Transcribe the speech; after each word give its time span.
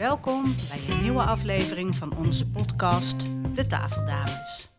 Welkom 0.00 0.54
bij 0.68 0.94
een 0.94 1.02
nieuwe 1.02 1.22
aflevering 1.22 1.94
van 1.94 2.16
onze 2.16 2.46
podcast 2.46 3.26
De 3.54 3.66
Tafeldames. 3.66 4.72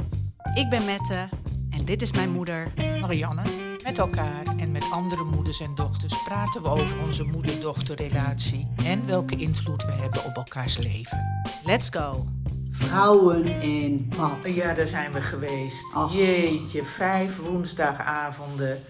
Ik 0.53 0.69
ben 0.69 0.85
Mette 0.85 1.29
en 1.69 1.85
dit 1.85 2.01
is 2.01 2.11
mijn 2.11 2.31
moeder. 2.31 2.73
Marianne. 3.01 3.41
Met 3.83 3.97
elkaar 3.97 4.43
en 4.57 4.71
met 4.71 4.83
andere 4.91 5.23
moeders 5.23 5.59
en 5.59 5.75
dochters 5.75 6.23
praten 6.23 6.61
we 6.61 6.67
over 6.67 7.01
onze 7.01 7.23
moeder-dochterrelatie 7.23 8.67
en 8.85 9.05
welke 9.05 9.35
invloed 9.35 9.85
we 9.85 9.91
hebben 9.91 10.25
op 10.25 10.35
elkaars 10.35 10.77
leven. 10.77 11.43
Let's 11.65 11.89
go! 11.89 12.27
Vrouwen 12.71 13.61
in 13.61 14.11
pad. 14.17 14.53
Ja, 14.53 14.73
daar 14.73 14.87
zijn 14.87 15.11
we 15.11 15.21
geweest. 15.21 15.95
Jeetje, 16.11 16.83
vijf 16.83 17.37
woensdagavonden 17.37 18.81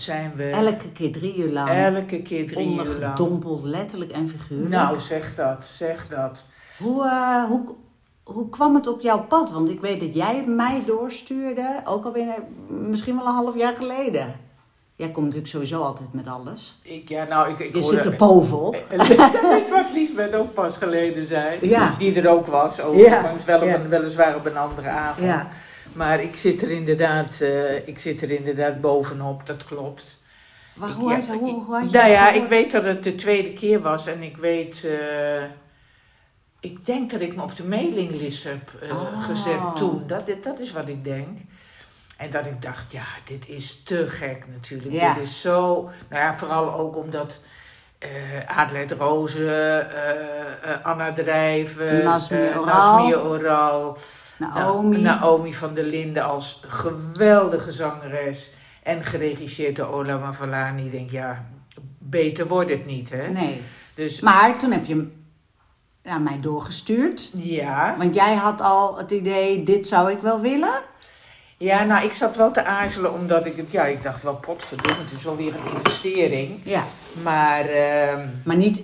zijn 0.00 0.32
we 0.36 0.50
Elke 0.50 0.92
keer 0.92 1.12
drie 1.12 1.36
uur 1.36 1.52
lang. 1.52 1.68
elke 1.68 2.22
keer 2.22 2.46
drie 2.46 2.68
uur 2.70 2.76
lang. 2.76 2.88
ondergedompeld, 2.88 3.62
letterlijk 3.62 4.10
en 4.10 4.28
figuurlijk. 4.28 4.70
Nou, 4.70 5.00
zeg 5.00 5.34
dat, 5.34 5.64
zeg 5.76 6.08
dat. 6.08 6.44
Hoe, 6.78 7.04
eh, 7.04 7.44
hoe, 7.44 7.60
hoe 8.22 8.48
kwam 8.48 8.74
het 8.74 8.86
op 8.86 9.00
jouw 9.00 9.20
pad? 9.24 9.50
Want 9.50 9.68
ik 9.68 9.80
weet 9.80 10.00
dat 10.00 10.14
jij 10.14 10.44
mij 10.46 10.82
doorstuurde, 10.86 11.80
ook 11.84 12.04
alweer 12.04 12.34
misschien 12.68 13.16
wel 13.16 13.26
een 13.26 13.32
half 13.32 13.56
jaar 13.56 13.74
geleden. 13.74 14.34
Jij 14.96 15.08
komt 15.10 15.24
natuurlijk 15.24 15.52
sowieso 15.52 15.82
altijd 15.82 16.12
met 16.12 16.28
alles. 16.28 16.78
Ik, 16.82 17.08
ja, 17.08 17.24
nou, 17.24 17.50
ik, 17.50 17.58
ik 17.58 17.74
Je 17.74 17.82
zit 17.82 18.04
er 18.04 18.16
bovenop. 18.16 18.72
Dat 18.96 19.08
is 19.60 19.70
wat 19.70 19.86
Liesbeth 19.94 20.34
ook 20.34 20.54
pas 20.54 20.76
geleden 20.76 21.26
zei. 21.26 21.58
Ja. 21.68 21.94
Die 21.98 22.20
er 22.20 22.28
ook 22.28 22.46
was, 22.46 22.80
overigens. 22.80 23.44
Wel 23.44 23.60
op 23.60 23.66
Ja. 23.66 23.74
een, 23.74 23.88
weliswaar 23.88 24.36
op 24.36 24.46
een 24.46 24.56
andere 24.56 24.88
avond. 24.88 25.26
Ja. 25.26 25.48
Maar 25.98 26.20
ik 26.22 26.36
zit 26.36 26.62
er 26.62 26.70
inderdaad, 26.70 27.40
eh, 27.40 27.86
ik 27.88 27.98
zit 27.98 28.22
er 28.22 28.30
inderdaad 28.30 28.80
bovenop, 28.80 29.46
dat 29.46 29.64
klopt. 29.64 30.20
Maar 30.74 30.90
hoe, 30.90 31.10
ja, 31.10 31.16
had, 31.16 31.26
hoe, 31.26 31.64
hoe 31.64 31.74
had 31.74 31.90
je 31.90 31.96
Nou 31.98 32.10
ja, 32.10 32.24
gehoord? 32.26 32.42
ik 32.44 32.48
weet 32.48 32.72
dat 32.72 32.84
het 32.84 33.02
de 33.02 33.14
tweede 33.14 33.52
keer 33.52 33.80
was 33.80 34.06
en 34.06 34.22
ik 34.22 34.36
weet... 34.36 34.84
eh, 34.84 35.42
ik 36.60 36.86
denk 36.86 37.10
dat 37.10 37.20
ik 37.20 37.36
me 37.36 37.42
op 37.42 37.56
de 37.56 37.64
mailinglist 37.64 38.44
heb 38.44 38.70
eh, 38.82 38.90
Oh. 38.90 39.24
gezet 39.24 39.76
toen. 39.76 40.02
Dat, 40.06 40.26
dit- 40.26 40.44
dat 40.44 40.58
is 40.58 40.72
wat 40.72 40.88
ik 40.88 41.04
denk. 41.04 41.38
En 42.16 42.30
dat 42.30 42.46
ik 42.46 42.62
dacht, 42.62 42.92
ja, 42.92 43.04
dit 43.24 43.48
is 43.48 43.82
te 43.82 44.08
gek 44.08 44.44
natuurlijk. 44.52 44.92
Ja. 44.94 45.14
Dit 45.14 45.22
is 45.22 45.40
zo... 45.40 45.90
Nou 46.08 46.22
ja, 46.22 46.36
vooral 46.38 46.74
ook 46.74 46.96
omdat... 46.96 47.38
Adelheid 48.46 48.90
Rozen, 48.90 49.86
Anna 50.82 51.12
Drijven, 51.12 52.04
Nasmi 52.04 53.12
eh, 53.12 53.24
Oral. 53.30 53.96
Oral, 54.40 54.52
Naomi. 54.54 55.00
Na- 55.02 55.18
Naomi 55.18 55.54
van 55.54 55.74
der 55.74 55.84
Linden 55.84 56.24
als 56.24 56.60
geweldige 56.66 57.70
zangeres 57.70 58.50
en 58.82 59.04
geregisseerd 59.04 59.76
door 59.76 59.86
Ola 59.86 60.16
Mavalani. 60.18 60.84
Ik 60.84 60.92
denk, 60.92 61.10
ja, 61.10 61.44
beter 61.98 62.46
wordt 62.46 62.70
het 62.70 62.86
niet, 62.86 63.10
hè? 63.10 63.28
Nee. 63.28 63.60
Dus 63.94 64.20
Maar 64.20 64.58
toen 64.58 64.72
heb 64.72 64.84
je 64.84 64.94
hem 64.94 65.12
naar 66.02 66.20
mij 66.20 66.40
doorgestuurd. 66.40 67.30
ja. 67.36 67.94
Want 67.98 68.14
jij 68.14 68.34
had 68.34 68.60
al 68.60 68.98
het 68.98 69.10
idee, 69.10 69.62
dit 69.62 69.86
zou 69.88 70.10
ik 70.10 70.20
wel 70.20 70.40
willen. 70.40 70.80
ja, 71.56 71.84
nou, 71.84 72.04
ik 72.04 72.12
zat 72.12 72.36
wel 72.36 72.50
te 72.52 72.64
aarzelen 72.64 73.12
omdat 73.12 73.46
ik 73.46 73.56
het, 73.56 73.70
ja, 73.70 73.84
ik 73.84 74.02
dacht 74.02 74.22
wel, 74.22 74.34
potverdomme, 74.36 75.02
het 75.02 75.12
is 75.12 75.24
wel 75.24 75.36
weer 75.36 75.54
een 75.54 75.74
investering. 75.74 76.60
Ja. 76.62 76.82
Maar 77.22 77.60
ehm, 77.66 78.26
Maar 78.44 78.56
niet 78.56 78.80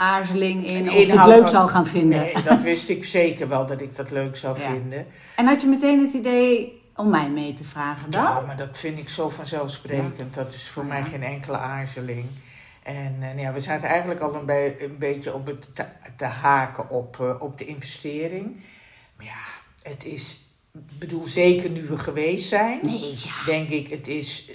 aarzeling 0.00 0.66
in 0.66 0.88
of 0.90 1.06
je 1.06 1.18
het 1.18 1.26
leuk 1.26 1.48
zou 1.48 1.68
gaan 1.68 1.86
vinden. 1.86 2.20
nee, 2.20 2.42
dat 2.44 2.60
wist 2.62 2.88
ik 2.88 3.04
zeker 3.04 3.48
wel 3.48 3.66
dat 3.66 3.80
ik 3.80 3.96
dat 3.96 4.10
leuk 4.10 4.36
zou 4.36 4.58
Ja. 4.60 4.70
vinden. 4.70 5.06
En 5.36 5.46
had 5.46 5.60
je 5.60 5.66
meteen 5.66 6.00
het 6.00 6.12
idee 6.12 6.82
om 6.96 7.10
mij 7.10 7.28
mee 7.28 7.52
te 7.52 7.64
vragen 7.64 8.10
dan? 8.10 8.22
Ja, 8.22 8.40
maar 8.40 8.56
dat 8.56 8.78
vind 8.78 8.98
ik 8.98 9.08
zo 9.08 9.28
vanzelfsprekend. 9.28 10.34
Dat 10.34 10.52
is 10.52 10.68
voor 10.68 10.82
Ja. 10.82 10.88
mij 10.88 11.04
geen 11.04 11.22
enkele 11.22 11.56
aarzeling. 11.56 12.26
En 12.82 13.14
eh, 13.20 13.26
nou 13.28 13.38
ja, 13.38 13.52
we 13.52 13.60
zaten 13.60 13.88
eigenlijk 13.88 14.20
al 14.20 14.34
een, 14.34 14.96
beetje 14.98 15.34
op 15.34 15.46
het 15.46 15.74
te, 15.74 15.84
te 16.16 16.24
haken 16.24 16.90
op, 16.90 17.20
eh, 17.20 17.42
op 17.42 17.58
de 17.58 17.66
investering. 17.66 18.60
Maar 19.16 19.26
ja, 19.26 19.90
het 19.90 20.04
is, 20.04 20.40
ik 20.74 20.98
bedoel, 20.98 21.26
zeker 21.26 21.70
nu 21.70 21.86
we 21.86 21.98
geweest 21.98 22.48
zijn, 22.48 22.78
Nee, 22.82 23.10
ja. 23.16 23.44
denk 23.46 23.68
ik, 23.68 23.88
het 23.88 24.08
is... 24.08 24.50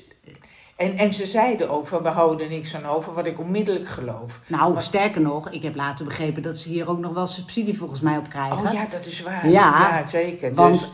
En, 0.75 0.97
en 0.97 1.13
ze 1.13 1.25
zeiden 1.25 1.69
ook 1.69 1.87
van, 1.87 2.03
we 2.03 2.09
houden 2.09 2.45
er 2.45 2.51
niks 2.51 2.75
aan 2.75 2.85
over, 2.85 3.13
wat 3.13 3.25
ik 3.25 3.39
onmiddellijk 3.39 3.87
geloof. 3.87 4.39
Nou, 4.47 4.73
Maar- 4.73 4.81
sterker 4.81 5.21
nog, 5.21 5.49
ik 5.49 5.63
heb 5.63 5.75
later 5.75 6.05
begrepen 6.05 6.41
dat 6.41 6.57
ze 6.57 6.69
hier 6.69 6.89
ook 6.89 6.99
nog 6.99 7.13
wel 7.13 7.27
subsidie 7.27 7.77
volgens 7.77 7.99
mij 8.01 8.17
op 8.17 8.29
krijgen. 8.29 8.57
Oh 8.67 8.73
ja, 8.73 8.85
dat 8.91 9.05
is 9.05 9.21
waar. 9.23 9.49
Ja, 9.49 10.07
zeker. 10.07 10.53
Want 10.53 10.79
dus, 10.79 10.89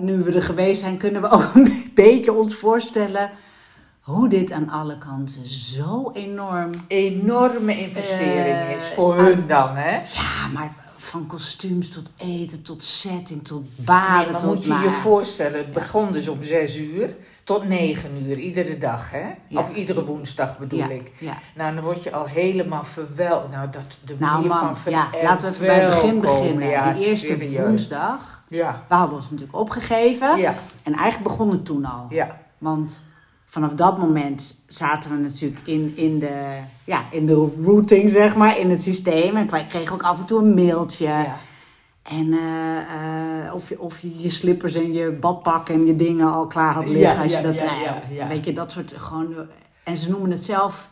nu 0.00 0.22
we 0.22 0.32
er 0.32 0.42
geweest 0.42 0.80
zijn, 0.80 0.96
kunnen 0.96 1.22
we 1.22 1.30
ook 1.36 1.54
een 1.54 1.90
beetje 1.94 2.32
ons 2.32 2.54
voorstellen 2.54 3.30
hoe 4.00 4.28
dit 4.28 4.52
aan 4.52 4.68
alle 4.70 4.98
kanten 4.98 5.44
zo 5.44 6.10
enorm. 6.14 6.70
enorme 6.88 7.78
investering 7.78 8.56
Eh, 8.56 8.70
is 8.76 8.82
voor 8.94 9.18
aan- 9.18 9.24
hun 9.24 9.46
dan, 9.46 9.76
hè? 9.76 9.94
Ja, 9.96 10.48
maar 10.52 10.74
van 10.96 11.26
kostuums 11.26 11.88
tot 11.88 12.10
eten, 12.16 12.62
tot 12.62 12.82
setting, 12.84 13.44
tot 13.44 13.64
baden, 13.76 14.22
Nee, 14.22 14.30
maar 14.32 14.40
tot 14.40 14.54
moet 14.54 14.64
je 14.64 14.84
je 14.84 14.90
voorstellen, 14.92 15.58
het 15.58 15.72
begon 15.72 16.12
dus 16.12 16.28
om 16.28 16.42
zes 16.42 16.76
uur 16.76 17.16
tot 17.44 17.68
negen 17.68 18.26
uur, 18.26 18.38
iedere 18.38 18.78
dag, 18.78 19.10
hè? 19.10 19.24
Ja. 19.48 19.60
Of 19.60 19.74
iedere 19.74 20.04
woensdag 20.04 20.58
bedoel 20.58 20.78
ja, 20.78 20.88
ik. 20.88 21.12
Ja. 21.18 21.38
Nou, 21.54 21.74
dan 21.74 21.84
word 21.84 22.02
je 22.02 22.12
al 22.12 22.26
helemaal 22.26 22.84
verwel... 22.84 23.48
Nou, 23.50 23.70
dat, 23.70 23.98
de 24.04 24.16
Nou 24.18 24.32
manier 24.32 24.48
man, 24.48 24.76
van 24.76 24.92
ja, 24.92 25.08
laten 25.22 25.48
we 25.48 25.54
even 25.54 25.66
bij 25.66 25.80
het 25.80 25.94
begin 25.94 26.20
beginnen. 26.20 26.94
Die 26.94 27.06
eerste 27.06 27.26
serieus. 27.26 27.58
woensdag, 27.66 28.42
Ja, 28.48 28.82
we 28.88 28.94
hadden 28.94 29.14
ons 29.14 29.30
natuurlijk 29.30 29.58
opgegeven. 29.58 30.36
ja, 30.36 30.54
En 30.82 30.92
eigenlijk 30.92 31.22
begon 31.36 31.50
het 31.50 31.64
toen 31.64 31.84
al. 31.84 32.06
ja. 32.10 32.42
Want 32.58 33.02
vanaf 33.44 33.72
dat 33.74 33.98
moment 33.98 34.54
zaten 34.66 35.10
we 35.10 35.16
natuurlijk 35.16 35.60
in, 35.66 35.92
in, 35.96 36.18
de, 36.18 36.58
ja, 36.84 37.04
in 37.10 37.26
de 37.26 37.52
routing, 37.64 38.10
zeg 38.10 38.36
maar, 38.36 38.58
in 38.58 38.70
het 38.70 38.82
systeem. 38.82 39.36
En 39.36 39.50
wij 39.50 39.64
kregen 39.66 39.94
ook 39.94 40.02
af 40.02 40.18
en 40.18 40.24
toe 40.24 40.38
een 40.40 40.54
mailtje. 40.54 41.26
En 42.04 42.32
eh, 42.32 43.46
eh, 43.46 43.54
of, 43.54 43.68
je, 43.68 43.80
of 43.80 44.00
je 44.00 44.18
je 44.18 44.28
slippers 44.28 44.74
en 44.74 44.92
je 44.92 45.10
badpak 45.10 45.68
en 45.68 45.86
je 45.86 45.96
dingen 45.96 46.32
al 46.32 46.46
klaar 46.46 46.74
had 46.74 46.88
liggen. 46.88 47.14
Ja, 47.14 47.22
als 47.22 47.30
je 47.30 47.36
ja, 47.36 47.42
dat, 47.42 47.54
ja. 48.10 48.28
Weet 48.28 48.44
je, 48.44 48.52
dat 48.52 48.72
soort 48.72 48.92
gewoon... 48.96 49.34
En 49.84 49.96
ze 49.96 50.10
noemen 50.10 50.30
het 50.30 50.44
zelf, 50.44 50.90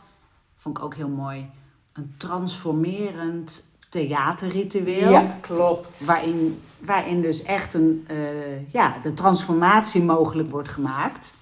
vond 0.55 0.77
ik 0.77 0.83
ook 0.83 0.95
heel 0.95 1.09
mooi, 1.09 1.49
een 1.93 2.13
transformerend 2.17 3.63
theaterritueel. 3.89 5.11
Ja, 5.11 5.37
klopt. 5.41 6.05
Waarin, 6.05 6.61
waarin 6.79 7.21
dus 7.21 7.43
echt 7.43 7.73
een, 7.73 8.05
eh, 8.07 8.71
ja, 8.71 8.97
de 9.03 9.13
transformatie 9.13 10.01
mogelijk 10.01 10.51
wordt 10.51 10.69
gemaakt. 10.69 11.33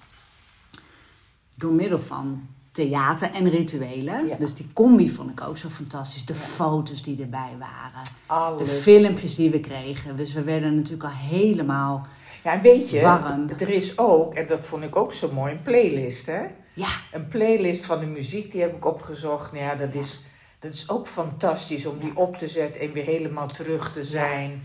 Door 1.54 1.72
middel 1.72 2.00
van 2.00 2.46
theater 2.72 3.30
en 3.30 3.48
rituelen. 3.48 4.26
Ja. 4.26 4.36
Dus 4.36 4.54
die 4.54 4.66
combi 4.72 5.10
vond 5.10 5.30
ik 5.30 5.40
ook 5.48 5.58
zo 5.58 5.68
fantastisch. 5.68 6.24
De 6.24 6.34
foto's 6.34 7.02
die 7.02 7.20
erbij 7.22 7.52
waren. 7.58 8.56
De 8.58 8.66
filmpjes 8.66 9.34
die 9.34 9.50
we 9.50 9.60
kregen. 9.60 10.16
Dus 10.16 10.32
we 10.32 10.42
werden 10.42 10.74
natuurlijk 10.74 11.04
al 11.04 11.10
helemaal... 11.10 12.06
Ja, 12.44 12.52
en 12.52 12.60
weet 12.60 12.90
je, 12.90 13.00
Warm. 13.00 13.48
er 13.58 13.70
is 13.70 13.98
ook, 13.98 14.34
en 14.34 14.46
dat 14.46 14.64
vond 14.64 14.84
ik 14.84 14.96
ook 14.96 15.12
zo 15.12 15.32
mooi, 15.32 15.52
een 15.52 15.62
playlist, 15.62 16.26
hè? 16.26 16.42
Ja, 16.74 16.88
Een 17.12 17.28
playlist 17.28 17.84
van 17.84 18.00
de 18.00 18.06
muziek, 18.06 18.52
die 18.52 18.60
heb 18.60 18.76
ik 18.76 18.86
opgezocht. 18.86 19.52
Nou 19.52 19.64
ja, 19.64 19.74
dat 19.74 19.94
is, 19.94 20.20
dat 20.58 20.72
is 20.72 20.88
ook 20.88 21.06
fantastisch 21.06 21.86
om 21.86 21.98
die 21.98 22.16
op 22.16 22.36
te 22.36 22.48
zetten 22.48 22.80
en 22.80 22.92
weer 22.92 23.04
helemaal 23.04 23.46
terug 23.46 23.92
te 23.92 24.04
zijn 24.04 24.62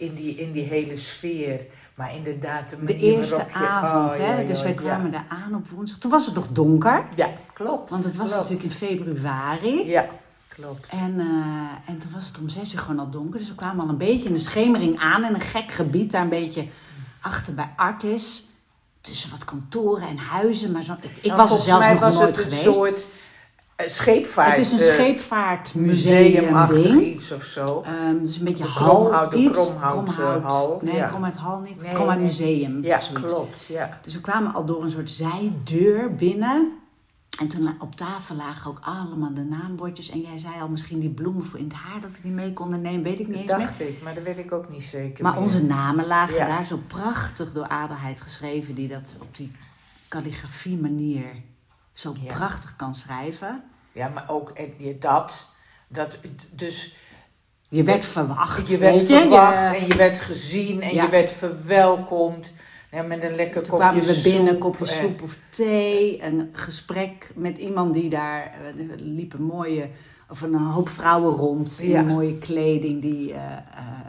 in 0.00 0.14
die, 0.14 0.34
in 0.34 0.52
die 0.52 0.64
hele 0.64 0.96
sfeer. 0.96 1.60
Maar 1.94 2.14
inderdaad, 2.16 2.70
de 2.70 2.84
de 2.84 2.94
eerste 2.96 3.34
waarop 3.36 3.52
je... 3.52 3.58
avond. 3.58 4.14
oh, 4.14 4.20
hè? 4.20 4.40
ja, 4.40 4.46
dus 4.46 4.62
wij 4.62 4.74
kwamen 4.74 5.10
daar 5.10 5.26
aan 5.28 5.54
op 5.54 5.68
woensdag. 5.68 5.98
Toen 5.98 6.10
was 6.10 6.26
het 6.26 6.34
nog 6.34 6.48
donker. 6.52 7.04
Ja, 7.16 7.28
klopt. 7.52 7.90
Want 7.90 8.04
het 8.04 8.16
was 8.16 8.32
klopt. 8.32 8.50
natuurlijk 8.50 8.80
in 8.80 8.88
februari. 8.88 9.88
Ja, 9.88 10.06
klopt. 10.48 10.86
En, 10.90 11.20
eh, 11.20 11.90
en 11.90 11.98
toen 11.98 12.10
was 12.12 12.26
het 12.26 12.38
om 12.38 12.48
zes 12.48 12.72
uur 12.72 12.78
gewoon 12.78 12.98
al 12.98 13.10
donker. 13.10 13.38
Dus 13.38 13.48
we 13.48 13.54
kwamen 13.54 13.84
al 13.84 13.88
een 13.90 13.96
beetje 13.96 14.26
in 14.26 14.32
de 14.32 14.38
schemering 14.38 14.98
aan. 14.98 15.24
In 15.24 15.34
een 15.34 15.40
gek 15.40 15.70
gebied, 15.72 16.10
daar 16.10 16.22
een 16.22 16.28
beetje 16.28 16.66
achter 17.20 17.54
bij 17.54 17.72
Artis. 17.76 18.44
Tussen 19.00 19.30
wat 19.30 19.44
kantoren 19.44 20.08
en 20.08 20.18
huizen. 20.18 20.72
Maar 20.72 20.82
zo, 20.82 20.92
ik, 21.00 21.10
ik 21.20 21.24
Nou, 21.24 21.36
was 21.36 21.52
er 21.52 21.58
zelfs 21.58 21.86
nog 21.86 22.00
nooit 22.00 22.36
het 22.36 22.36
een 22.36 22.42
geweest. 22.42 22.74
soort 22.74 23.04
scheepvaart. 23.86 24.48
het 24.50 24.58
is 24.58 24.72
een 24.72 24.78
eh, 24.78 24.84
scheepvaartmuseum 24.94 26.66
ding. 26.66 27.02
iets 27.04 27.32
of 27.32 27.44
zo. 27.44 27.64
Ehm, 27.86 28.22
dus 28.22 28.36
een 28.38 28.44
beetje 28.44 28.64
De 28.64 28.68
hal 28.70 29.00
Kromhout, 29.00 29.30
de 29.30 29.36
iets. 29.36 29.68
Kromhout, 29.80 30.08
eh, 30.08 30.44
hal, 30.46 30.80
Nee, 30.82 30.94
ja. 30.94 31.06
Kromhout 31.06 31.34
hal 31.36 31.60
niet. 31.60 31.82
Nee, 31.82 31.92
Kromhout 31.92 32.16
nee. 32.16 32.24
museum. 32.24 32.84
Ja, 32.84 33.00
klopt. 33.12 33.64
Ja. 33.68 33.98
Dus 34.02 34.14
we 34.14 34.20
kwamen 34.20 34.54
al 34.54 34.64
door 34.64 34.82
een 34.82 34.90
soort 34.90 35.10
zijdeur 35.10 36.14
binnen. 36.14 36.72
En 37.40 37.48
toen 37.48 37.74
op 37.80 37.94
tafel 37.94 38.36
lagen 38.36 38.70
ook 38.70 38.78
allemaal 38.82 39.34
de 39.34 39.42
naambordjes. 39.44 40.10
En 40.10 40.20
jij 40.20 40.38
zei 40.38 40.54
al 40.60 40.68
misschien 40.68 40.98
die 41.00 41.10
bloemen 41.10 41.44
voor 41.46 41.58
in 41.58 41.64
het 41.64 41.74
haar 41.74 42.00
dat 42.00 42.12
we 42.12 42.18
die 42.22 42.30
mee 42.30 42.52
konden 42.52 42.80
nemen. 42.80 43.02
Weet 43.02 43.18
ik 43.18 43.28
niet 43.28 43.34
Dat 43.34 43.42
eens 43.42 43.52
meer. 43.58 43.66
dacht 43.66 43.80
ik, 43.80 44.02
maar 44.02 44.14
dat 44.14 44.22
weet 44.22 44.38
ik 44.38 44.52
ook 44.52 44.68
niet 44.70 44.82
zeker 44.82 45.22
Maar 45.22 45.32
meer. 45.32 45.42
onze 45.42 45.64
namen 45.64 46.06
lagen 46.06 46.34
Ja. 46.34 46.46
daar 46.46 46.66
zo 46.66 46.78
prachtig 46.86 47.52
door 47.52 47.66
Adelheid 47.68 48.20
geschreven. 48.20 48.74
Die 48.74 48.88
dat 48.88 49.14
op 49.20 49.36
die 49.36 49.52
calligrafie 50.08 50.76
manier 50.76 51.24
zo 51.92 52.14
Ja. 52.20 52.32
prachtig 52.34 52.76
kan 52.76 52.94
schrijven. 52.94 53.62
Ja, 53.92 54.08
maar 54.08 54.24
ook 54.28 54.52
je 54.76 54.98
dat. 54.98 55.46
dat 55.88 56.18
dus 56.50 56.94
Je 57.68 57.82
werd 57.82 58.04
verwacht. 58.04 58.68
je 58.70 58.78
werd 58.78 59.00
verwacht 59.06 59.74
Je- 59.74 59.80
en 59.80 59.86
je 59.86 59.94
werd 59.96 60.18
gezien 60.18 60.82
en 60.82 60.94
Ja. 60.94 61.02
je 61.04 61.10
werd 61.10 61.30
verwelkomd. 61.30 62.52
Ja, 62.90 63.02
met 63.02 63.22
een 63.22 63.34
lekker 63.34 63.62
Toen 63.62 63.78
kopje 63.78 63.88
kwamen 63.88 64.04
we 64.14 64.20
binnen, 64.22 64.52
een 64.52 64.58
kopje 64.58 64.86
soep 64.86 65.22
of 65.22 65.38
thee. 65.50 66.22
Een 66.22 66.48
gesprek 66.52 67.30
met 67.34 67.58
iemand 67.58 67.94
die 67.94 68.08
daar... 68.10 68.54
Er 68.88 68.96
liep 68.96 69.32
een 69.32 69.42
mooie 69.42 69.88
of 70.30 70.40
een 70.42 70.54
hoop 70.54 70.88
vrouwen 70.88 71.36
rond 71.36 71.78
in 71.82 71.88
Ja. 71.88 72.02
mooie 72.02 72.38
kleding. 72.38 73.00
Die 73.02 73.32
eh, 73.32 73.52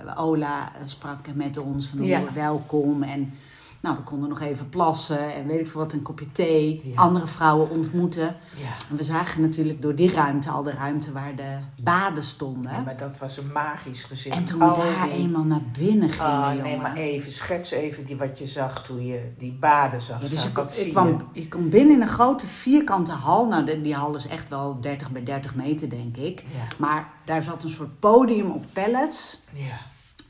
eh, 0.05 0.19
Ola 0.23 0.71
eh, 0.75 0.81
sprak 0.85 1.19
met 1.33 1.57
ons 1.57 1.87
van 1.87 2.03
Ja. 2.03 2.23
welkom. 2.33 3.03
En 3.03 3.33
nou, 3.81 3.95
we 3.95 4.01
konden 4.01 4.29
nog 4.29 4.39
even 4.41 4.69
plassen 4.69 5.33
en 5.35 5.47
weet 5.47 5.59
ik 5.59 5.67
veel 5.69 5.79
wat, 5.79 5.93
een 5.93 6.01
kopje 6.01 6.31
thee. 6.31 6.81
Ja. 6.83 6.95
Andere 6.95 7.27
vrouwen 7.27 7.69
ontmoeten. 7.69 8.35
Ja. 8.55 8.69
En 8.89 8.95
we 8.97 9.03
zagen 9.03 9.41
natuurlijk 9.41 9.81
door 9.81 9.95
die 9.95 10.11
ruimte 10.11 10.49
al 10.49 10.63
de 10.63 10.71
ruimte 10.71 11.11
waar 11.11 11.35
de 11.35 11.57
baden 11.83 12.23
stonden. 12.23 12.71
Ja, 12.71 12.79
maar 12.81 12.97
dat 12.97 13.17
was 13.17 13.37
een 13.37 13.51
magisch 13.51 14.03
gezicht. 14.03 14.35
en 14.35 14.45
toen 14.45 14.59
we 14.59 14.65
daar 14.65 15.03
die- 15.05 15.13
eenmaal 15.13 15.43
naar 15.43 15.61
binnen 15.77 16.09
gingen, 16.09 16.31
Ah, 16.31 16.47
jongen. 16.49 16.63
nee, 16.63 16.77
maar 16.77 16.95
even, 16.95 17.31
schets 17.31 17.71
even 17.71 18.05
die, 18.05 18.17
wat 18.17 18.37
je 18.39 18.45
zag 18.45 18.83
toen 18.83 19.05
je 19.05 19.31
die 19.37 19.51
baden 19.53 20.01
zag. 20.01 20.21
Ja, 20.21 20.27
dus 20.27 20.45
ik, 20.77 20.91
kwam, 20.91 21.27
ik 21.31 21.49
kwam 21.49 21.69
binnen 21.69 21.95
in 21.95 22.01
een 22.01 22.07
grote 22.07 22.47
vierkante 22.47 23.11
hal. 23.11 23.45
Nou, 23.47 23.65
de- 23.65 23.81
die 23.81 23.95
hal 23.95 24.15
is 24.15 24.27
echt 24.27 24.49
wel 24.49 24.79
30 24.81 25.11
bij 25.11 25.23
30 25.23 25.55
meter, 25.55 25.89
denk 25.89 26.17
ik. 26.17 26.43
Maar 26.77 27.09
daar 27.25 27.43
zat 27.43 27.63
een 27.63 27.69
soort 27.69 27.99
podium 27.99 28.51
op 28.51 28.65
pallets. 28.73 29.39
Ja. 29.53 29.77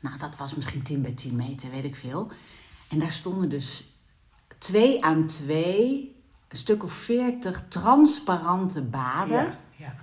Nou, 0.00 0.18
dat 0.18 0.36
was 0.36 0.54
misschien 0.54 0.82
10 0.82 1.02
bij 1.02 1.12
10 1.12 1.36
meter, 1.36 1.70
weet 1.70 1.84
ik 1.84 1.96
veel. 1.96 2.28
En 2.92 2.98
daar 2.98 3.10
stonden 3.10 3.48
dus 3.48 3.84
twee 4.58 5.04
aan 5.04 5.26
twee, 5.26 6.16
een 6.48 6.56
stuk 6.56 6.82
of 6.82 6.92
veertig 6.92 7.62
transparante 7.68 8.82
baden. 8.82 9.44
Ja. 9.44 9.56
Ja. 9.76 9.94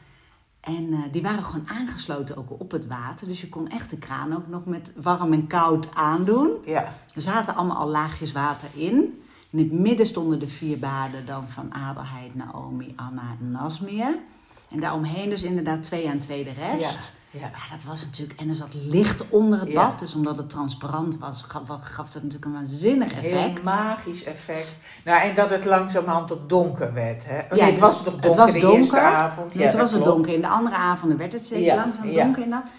En 0.60 0.94
eh, 0.94 1.00
die 1.12 1.22
waren 1.22 1.44
gewoon 1.44 1.70
aangesloten 1.70 2.38
ook 2.38 2.60
op 2.60 2.72
het 2.72 2.88
water. 2.88 3.28
Dus 3.28 3.42
je 3.42 3.50
kon 3.50 3.70
echt 3.70 3.90
de 3.90 3.98
kraan 3.98 4.36
ook 4.36 4.48
nog 4.48 4.66
met 4.66 4.92
warm 4.96 5.34
en 5.34 5.48
koud 5.48 5.96
aandoen. 5.96 6.52
Ja. 6.66 6.94
Er 7.16 7.22
zaten 7.22 7.56
allemaal 7.56 7.78
al 7.78 7.88
laagjes 7.88 8.32
water 8.32 8.70
in. 8.74 9.22
In 9.50 9.60
het 9.60 9.72
midden 9.72 10.06
stonden 10.06 10.40
de 10.40 10.48
vier 10.48 10.80
baden 10.80 11.26
dan 11.26 11.50
van 11.50 11.74
Adelheid, 11.74 12.36
Naomi, 12.36 12.94
Anna 12.96 13.36
en 13.40 13.52
Nasmia. 13.52 14.16
En 14.70 14.80
daaromheen 14.80 15.30
dus 15.30 15.44
inderdaad 15.44 15.84
twee 15.84 16.10
aan 16.10 16.20
twee 16.20 16.44
de 16.44 16.54
rest. 16.54 17.14
Ja. 17.32 17.40
Ja, 17.40 17.76
dat 17.76 17.84
was 17.84 18.06
natuurlijk... 18.06 18.40
En 18.40 18.50
er 18.50 18.56
zat 18.56 18.74
licht 18.74 19.30
onder 19.30 19.60
het 19.60 19.70
Ja. 19.70 19.74
bad. 19.88 20.00
Dus 20.00 20.16
omdat 20.16 20.38
het 20.38 20.50
transparant 20.50 21.18
was, 21.18 21.42
gaf, 21.42 21.62
gaf 21.82 22.06
dat 22.10 22.24
natuurlijk 22.24 22.46
een 22.46 22.54
waanzinnig 22.54 23.14
Heel 23.14 23.38
effect. 23.40 23.64
magisch 23.64 24.24
effect. 24.24 24.78
Nou, 25.06 25.22
en 25.22 25.36
dat 25.36 25.50
het 25.50 25.66
langzamerhand 25.66 26.32
op 26.32 26.50
donker 26.50 26.94
werd. 26.94 27.26
Hè? 27.26 27.38
Oh, 27.40 27.46
Ja, 27.50 27.56
nee, 27.56 27.64
het 27.64 27.72
dus 27.74 27.80
was 27.80 28.04
toch 28.04 28.04
donker 28.04 28.30
het 28.30 28.36
was 28.40 28.52
de 28.52 28.60
donker. 28.60 29.00
avond? 29.00 29.56
Nee, 29.56 29.66
het 29.66 29.76
was 29.76 29.92
het 29.92 30.04
donker. 30.04 30.34
In 30.34 30.42
de 30.42 30.48
andere 30.48 30.76
avonden 30.76 31.18
werd 31.18 31.34
het 31.34 31.44
steeds 31.46 31.66
Ja, 31.68 31.76
langzaam 31.76 32.10
ja. 32.10 32.24
donker. 32.24 32.44
inderdaad. 32.44 32.70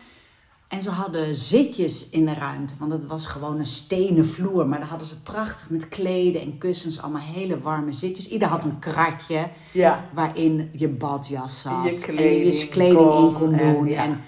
En 0.68 0.82
ze 0.82 0.90
hadden 0.90 1.36
zitjes 1.36 2.08
in 2.08 2.26
de 2.26 2.34
ruimte, 2.34 2.74
want 2.78 2.92
het 2.92 3.06
was 3.06 3.26
gewoon 3.26 3.58
een 3.58 3.66
stenen 3.66 4.26
vloer. 4.26 4.66
Maar 4.68 4.78
daar 4.78 4.88
hadden 4.88 5.06
ze 5.06 5.20
prachtig 5.20 5.70
met 5.70 5.88
kleden 5.88 6.40
en 6.42 6.58
kussens, 6.58 7.02
allemaal 7.02 7.22
hele 7.22 7.60
warme 7.60 7.92
zitjes. 7.92 8.28
Ieder 8.28 8.48
had 8.48 8.64
een 8.64 8.78
kratje 8.78 9.48
Ja. 9.72 10.04
waarin 10.14 10.70
je 10.72 10.88
badjas 10.88 11.60
zat. 11.60 11.84
Je 11.84 11.88
en 11.90 11.94
kleding 11.96 12.58
je 12.58 12.68
kleding 12.68 12.98
in 13.00 13.06
kon 13.06 13.34
kon 13.34 13.52
en- 13.54 13.74
doen. 13.74 13.86
ja. 13.86 14.02
En, 14.02 14.20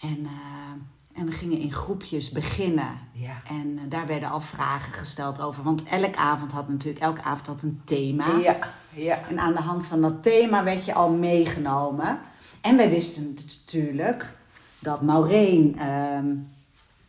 en, 0.00 0.18
eh, 0.24 1.20
en 1.20 1.26
we 1.26 1.32
gingen 1.32 1.58
in 1.58 1.72
groepjes 1.72 2.30
beginnen. 2.30 2.98
Ja. 3.12 3.40
En 3.48 3.78
eh, 3.78 3.84
daar 3.88 4.06
werden 4.06 4.30
al 4.30 4.40
vragen 4.40 4.92
gesteld 4.92 5.40
over. 5.40 5.62
Want 5.62 5.82
elke 5.82 6.18
avond 6.18 6.52
had 6.52 6.68
natuurlijk, 6.68 7.04
elke 7.04 7.22
avond 7.22 7.46
had 7.46 7.62
een 7.62 7.80
thema. 7.84 8.36
Ja. 8.36 8.58
Ja. 8.90 9.18
En 9.28 9.38
aan 9.38 9.54
de 9.54 9.60
hand 9.60 9.86
van 9.86 10.00
dat 10.00 10.22
thema 10.22 10.64
werd 10.64 10.84
je 10.84 10.94
al 10.94 11.12
meegenomen. 11.12 12.20
En 12.60 12.76
wij 12.76 12.90
wisten 12.90 13.36
natuurlijk 13.36 14.32
dat 14.78 15.02
Maureen, 15.02 15.76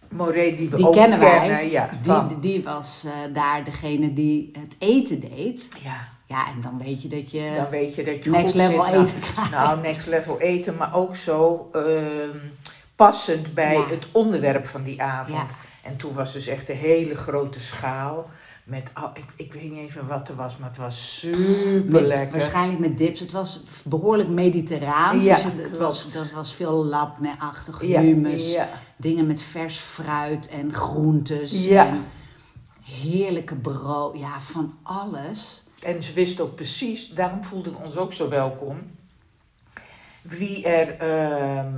Moré 0.10 0.56
die 0.56 0.70
we 0.70 0.76
die 0.76 0.88
ook 0.88 0.94
kennen 0.94 1.20
wij, 1.20 1.40
kennen. 1.40 1.70
Ja. 1.70 1.90
die, 2.28 2.40
die 2.40 2.64
was 2.64 3.06
eh, 3.06 3.34
daar 3.34 3.64
degene 3.64 4.14
die 4.14 4.52
het 4.60 4.76
eten 4.80 5.20
deed. 5.20 5.68
ja. 5.84 6.18
Ja, 6.26 6.48
en 6.48 6.62
dan 6.62 6.78
weet 6.84 7.02
je 7.02 7.08
dat 7.08 7.32
je 7.32 7.54
Dan 7.56 7.70
weet 7.70 7.96
je 7.96 8.04
dat 8.04 8.24
je 8.24 8.30
next 8.30 8.54
level 8.54 8.84
zit. 8.84 8.92
Nou, 8.92 9.04
eten 9.04 9.20
krijgt. 9.20 9.52
Nou, 9.52 9.82
next 9.82 10.08
level 10.08 10.40
eten, 10.40 10.76
maar 10.76 10.96
ook 10.96 11.16
zo 11.16 11.70
ehm, 11.74 12.38
passend 13.06 13.54
bij 13.54 13.74
Ja. 13.74 13.88
het 13.88 14.08
onderwerp 14.12 14.66
van 14.66 14.84
die 14.84 15.02
avond. 15.02 15.50
Ja. 15.50 15.56
En 15.90 15.96
toen 15.98 16.14
was 16.14 16.34
dus 16.34 16.48
echt 16.48 16.70
een 16.70 16.76
hele 16.76 17.16
grote 17.16 17.60
schaal. 17.60 18.30
Met, 18.64 18.90
ik, 19.14 19.24
ik 19.36 19.54
weet 19.54 19.64
niet 19.64 19.80
eens 19.80 19.94
meer 19.94 20.06
wat 20.08 20.30
er 20.30 20.36
was, 20.36 20.58
maar 20.58 20.70
het 20.70 20.78
was 20.78 21.20
super 21.20 22.02
lekker. 22.02 22.32
waarschijnlijk 22.40 22.80
met 22.80 22.98
dips. 22.98 23.20
Het 23.20 23.32
was 23.32 23.64
behoorlijk 23.86 24.30
mediterraans. 24.30 25.24
Ja, 25.24 25.36
dus 25.36 25.44
het, 25.44 25.78
was, 25.78 26.12
dat 26.14 26.32
was 26.32 26.54
veel 26.56 26.86
labne-achtig, 26.86 27.80
humus. 27.80 28.54
ja. 28.54 28.70
Dingen 28.96 29.28
met 29.28 29.42
vers 29.42 29.78
fruit 29.78 30.48
en 30.50 30.74
groentes. 30.74 31.66
Ja. 31.66 31.88
En 31.88 32.06
heerlijke 32.84 33.56
brood. 33.56 34.18
Ja, 34.20 34.40
van 34.40 34.74
alles. 34.84 35.64
En 35.84 36.04
ze 36.04 36.14
wist 36.14 36.40
ook 36.42 36.56
precies, 36.56 37.10
daarom 37.10 37.44
voelden 37.44 37.72
we 37.74 37.80
ons 37.84 37.98
ook 37.98 38.14
zo 38.14 38.30
welkom, 38.30 38.78
wie 40.22 40.66
er 40.66 40.98
ehm, 40.98 41.74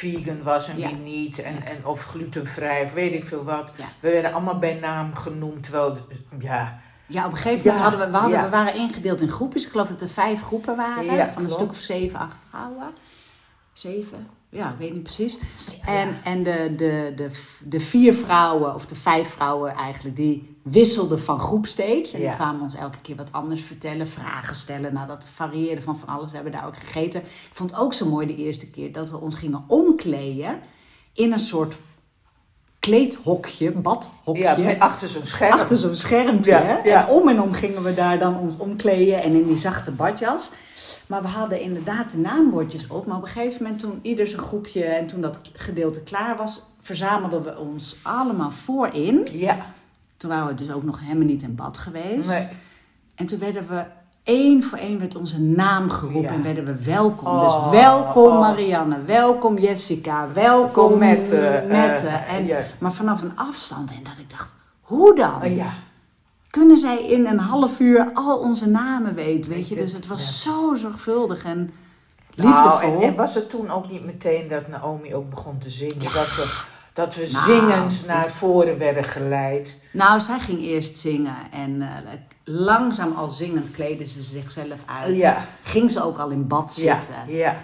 vegan 0.00 0.42
was 0.42 0.68
en 0.68 0.78
Ja. 0.78 0.86
wie 0.88 0.96
niet. 0.96 1.38
En, 1.38 1.66
en 1.66 1.86
of 1.86 2.04
glutenvrij 2.04 2.82
of 2.84 2.92
weet 2.92 3.12
ik 3.12 3.24
veel 3.24 3.44
wat. 3.44 3.70
Ja. 3.76 3.84
We 4.00 4.10
werden 4.10 4.32
allemaal 4.32 4.58
bij 4.58 4.74
naam 4.74 5.14
genoemd, 5.14 5.62
terwijl, 5.62 5.94
het- 5.94 6.20
ja, 6.38 6.78
Ja, 7.06 7.24
op 7.26 7.30
een 7.30 7.36
gegeven 7.36 7.64
moment 7.66 7.82
hadden 7.82 8.00
we, 8.00 8.10
we, 8.12 8.16
hadden, 8.16 8.42
we 8.42 8.48
waren 8.48 8.74
ingedeeld 8.74 9.20
in 9.20 9.28
groepjes. 9.28 9.64
Ik 9.64 9.70
geloof 9.70 9.88
dat 9.88 10.00
er 10.00 10.08
vijf 10.08 10.42
groepen 10.42 10.76
waren. 10.76 11.32
Van 11.32 11.42
een 11.42 11.48
stuk 11.48 11.70
of 11.70 11.76
zeven, 11.76 12.18
acht 12.18 12.36
vrouwen. 12.50 12.90
Zeven? 13.72 14.26
Ja, 14.56 14.68
ik 14.70 14.78
weet 14.78 14.92
niet 14.94 15.02
precies. 15.02 15.38
En, 15.86 16.16
en 16.24 16.42
de, 16.42 16.74
de, 16.76 17.12
de, 17.16 17.28
de 17.64 17.80
vier 17.80 18.14
vrouwen, 18.14 18.74
of 18.74 18.86
de 18.86 18.94
vijf 18.94 19.28
vrouwen 19.28 19.74
eigenlijk, 19.74 20.16
die 20.16 20.56
wisselden 20.62 21.20
van 21.20 21.38
groep 21.40 21.66
steeds. 21.66 22.12
En 22.12 22.20
Ja. 22.20 22.26
die 22.26 22.36
kwamen 22.36 22.60
ons 22.62 22.74
elke 22.74 22.98
keer 23.02 23.16
wat 23.16 23.32
anders 23.32 23.62
vertellen, 23.62 24.08
vragen 24.08 24.54
stellen. 24.54 24.92
Nou, 24.94 25.06
dat 25.06 25.24
varieerde 25.34 25.82
van 25.82 25.98
van 25.98 26.08
alles. 26.08 26.28
We 26.28 26.34
hebben 26.34 26.52
daar 26.52 26.66
ook 26.66 26.76
gegeten. 26.76 27.20
Ik 27.20 27.48
vond 27.52 27.70
het 27.70 27.78
ook 27.78 27.94
zo 27.94 28.06
mooi 28.08 28.26
de 28.26 28.36
eerste 28.36 28.70
keer 28.70 28.92
dat 28.92 29.10
we 29.10 29.20
ons 29.20 29.34
gingen 29.34 29.64
omkleden 29.66 30.60
in 31.12 31.32
een 31.32 31.38
soort 31.38 31.74
kleedhokje, 32.78 33.72
badhokje. 33.72 34.42
ja 34.62 34.74
achter 34.78 35.08
zo'n 35.08 35.26
scherm. 35.26 35.52
Achter 35.52 35.76
zo'n 35.76 35.96
schermpje. 35.96 36.50
Ja. 36.50 36.84
En 36.84 37.06
om 37.14 37.28
en 37.28 37.40
om 37.40 37.52
gingen 37.52 37.82
we 37.82 37.94
daar 37.94 38.18
dan 38.18 38.38
ons 38.38 38.56
omkleden 38.56 39.22
en 39.22 39.32
in 39.32 39.46
die 39.46 39.56
zachte 39.56 39.90
badjas. 39.92 40.50
Maar 41.06 41.22
we 41.22 41.28
hadden 41.28 41.60
inderdaad 41.60 42.10
de 42.10 42.18
naambordjes 42.18 42.86
op. 42.86 43.06
Maar 43.06 43.16
op 43.16 43.22
een 43.22 43.28
gegeven 43.28 43.62
moment 43.62 43.80
toen 43.80 43.98
ieder 44.02 44.26
zijn 44.26 44.40
groepje 44.42 44.84
en 44.84 45.06
toen 45.06 45.20
dat 45.20 45.40
gedeelte 45.52 46.00
klaar 46.00 46.36
was, 46.36 46.62
verzamelden 46.80 47.42
we 47.42 47.58
ons 47.58 47.96
allemaal 48.02 48.50
voorin. 48.50 49.26
Ja, 49.32 49.56
Toen 50.16 50.30
waren 50.30 50.46
we 50.46 50.54
dus 50.54 50.70
ook 50.70 50.82
nog 50.82 51.00
helemaal 51.00 51.24
niet 51.26 51.42
in 51.42 51.54
bad 51.54 51.78
geweest. 51.78 52.28
nee. 52.28 52.48
En 53.14 53.26
toen 53.26 53.38
werden 53.38 53.68
we 53.68 53.84
één 54.22 54.62
voor 54.62 54.78
één 54.78 54.98
werd 54.98 55.16
onze 55.16 55.40
naam 55.40 55.90
geroepen 55.90 56.22
Ja. 56.22 56.36
en 56.36 56.42
werden 56.42 56.64
we 56.64 56.84
welkom. 56.84 57.26
Oh, 57.26 57.40
dus 57.44 57.80
welkom 57.80 58.32
oh. 58.32 58.40
Marianne, 58.40 59.02
welkom 59.02 59.58
Jessica, 59.58 60.28
welkom 60.32 60.88
Kom 60.90 60.98
met, 60.98 61.30
eh, 61.32 61.40
Mette. 61.68 62.06
eh, 62.06 62.34
en. 62.34 62.64
Maar 62.78 62.92
vanaf 62.92 63.22
een 63.22 63.36
afstand 63.36 63.90
en 63.90 64.02
dat 64.02 64.18
ik 64.18 64.30
dacht, 64.30 64.54
hoe 64.80 65.14
dan? 65.14 65.54
Ja. 65.54 65.72
Kunnen 66.56 66.76
zij 66.76 67.06
in 67.06 67.26
een 67.26 67.38
half 67.38 67.80
uur 67.80 68.10
al 68.12 68.38
onze 68.38 68.68
namen 68.68 69.14
weten, 69.14 69.50
weet 69.50 69.68
je? 69.68 69.74
Dus 69.74 69.92
het 69.92 70.06
was 70.06 70.42
zo 70.42 70.74
zorgvuldig 70.74 71.44
en 71.44 71.70
Nou, 72.34 72.48
liefdevol. 72.48 73.00
en, 73.00 73.08
en 73.08 73.14
was 73.16 73.34
het 73.34 73.50
toen 73.50 73.70
ook 73.70 73.90
niet 73.90 74.04
meteen 74.04 74.48
dat 74.48 74.68
Naomi 74.68 75.14
ook 75.14 75.30
begon 75.30 75.58
te 75.58 75.70
zingen? 75.70 76.02
Dat 76.02 76.34
we, 76.36 76.60
dat 76.92 77.14
we 77.14 77.28
Nou, 77.32 77.44
zingend 77.44 78.06
naar 78.06 78.26
voren 78.30 78.78
werden 78.78 79.04
geleid. 79.04 79.76
Nou, 79.92 80.20
zij 80.20 80.38
ging 80.38 80.60
eerst 80.60 80.98
zingen 80.98 81.36
en 81.52 81.82
eh, 81.82 81.88
langzaam 82.44 83.12
al 83.16 83.28
zingend 83.28 83.70
kleden 83.70 84.06
ze 84.06 84.22
zichzelf 84.22 84.82
uit. 85.02 85.16
Ja. 85.16 85.44
Ging 85.62 85.90
ze 85.90 86.02
ook 86.04 86.18
al 86.18 86.30
in 86.30 86.46
bad 86.46 86.72
zitten. 86.72 87.14
ja. 87.26 87.36
Ja, 87.36 87.56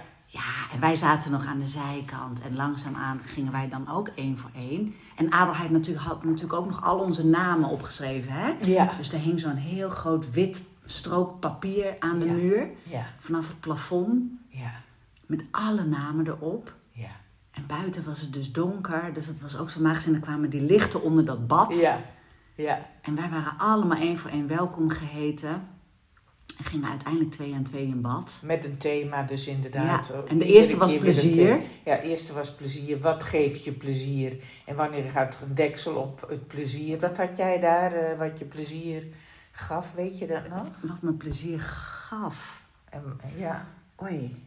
en 0.72 0.80
wij 0.80 0.96
zaten 0.96 1.30
nog 1.30 1.46
aan 1.46 1.58
de 1.58 1.66
zijkant. 1.68 2.40
En 2.42 2.56
langzaamaan 2.56 3.20
gingen 3.24 3.52
wij 3.52 3.68
dan 3.68 3.88
ook 3.88 4.08
één 4.08 4.38
voor 4.38 4.50
één. 4.54 4.94
En 5.16 5.32
Adelheid 5.32 5.70
natuurlijk, 5.70 6.06
had 6.06 6.24
natuurlijk 6.24 6.52
ook 6.52 6.66
nog 6.66 6.84
al 6.84 6.98
onze 6.98 7.26
namen 7.26 7.68
opgeschreven. 7.68 8.32
Hè? 8.32 8.52
Ja. 8.60 8.90
Dus 8.96 9.12
er 9.12 9.18
hing 9.18 9.40
zo'n 9.40 9.56
heel 9.56 9.88
groot 9.90 10.30
wit 10.30 10.62
strook 10.84 11.40
papier 11.40 11.96
aan 11.98 12.18
de 12.18 12.24
Ja. 12.24 12.32
muur. 12.32 12.68
Ja, 12.82 13.06
Vanaf 13.18 13.48
het 13.48 13.60
plafond. 13.60 14.22
ja, 14.48 14.70
Met 15.26 15.44
alle 15.50 15.84
namen 15.84 16.26
erop. 16.26 16.74
ja. 16.92 17.08
En 17.50 17.66
buiten 17.66 18.04
was 18.04 18.20
het 18.20 18.32
dus 18.32 18.52
donker. 18.52 19.10
Dus 19.14 19.26
het 19.26 19.40
was 19.40 19.58
ook 19.58 19.70
zo 19.70 19.80
magisch. 19.80 20.04
En 20.06 20.12
dan 20.12 20.20
kwamen 20.20 20.50
die 20.50 20.60
lichten 20.60 21.02
onder 21.02 21.24
dat 21.24 21.46
bad. 21.46 21.80
Ja, 21.80 21.98
ja. 22.54 22.86
En 23.02 23.14
wij 23.14 23.28
waren 23.30 23.58
allemaal 23.58 23.98
één 23.98 24.18
voor 24.18 24.30
één 24.30 24.46
welkom 24.46 24.88
geheten. 24.88 25.68
En 26.58 26.64
gingen 26.64 26.88
uiteindelijk 26.88 27.30
twee 27.30 27.54
aan 27.54 27.62
twee 27.62 27.86
in 27.86 28.00
bad. 28.00 28.32
Met 28.42 28.64
een 28.64 28.78
thema 28.78 29.22
dus 29.22 29.46
inderdaad. 29.46 30.06
Ja, 30.06 30.22
en 30.28 30.38
de 30.38 30.44
eerste 30.44 30.76
was 30.76 30.98
plezier. 30.98 31.60
Ja, 31.84 31.96
de 31.96 32.02
eerste 32.02 32.32
was 32.32 32.54
plezier. 32.54 33.00
Wat 33.00 33.22
geeft 33.22 33.64
je 33.64 33.72
plezier? 33.72 34.36
En 34.64 34.76
wanneer 34.76 35.10
gaat 35.10 35.34
er 35.34 35.42
een 35.42 35.54
deksel 35.54 35.94
op 35.94 36.26
het 36.28 36.46
plezier? 36.46 36.98
Wat 36.98 37.16
had 37.16 37.36
jij 37.36 37.60
daar, 37.60 37.92
eh, 37.92 38.18
wat 38.18 38.38
je 38.38 38.44
plezier 38.44 39.06
gaf? 39.50 39.92
Weet 39.94 40.18
je 40.18 40.26
dat 40.26 40.48
nog? 40.48 40.66
Wat 40.80 41.02
me 41.02 41.12
plezier 41.12 41.60
gaf. 41.60 42.62
En, 42.90 43.20
ja. 43.36 43.66
Oei. 44.02 44.44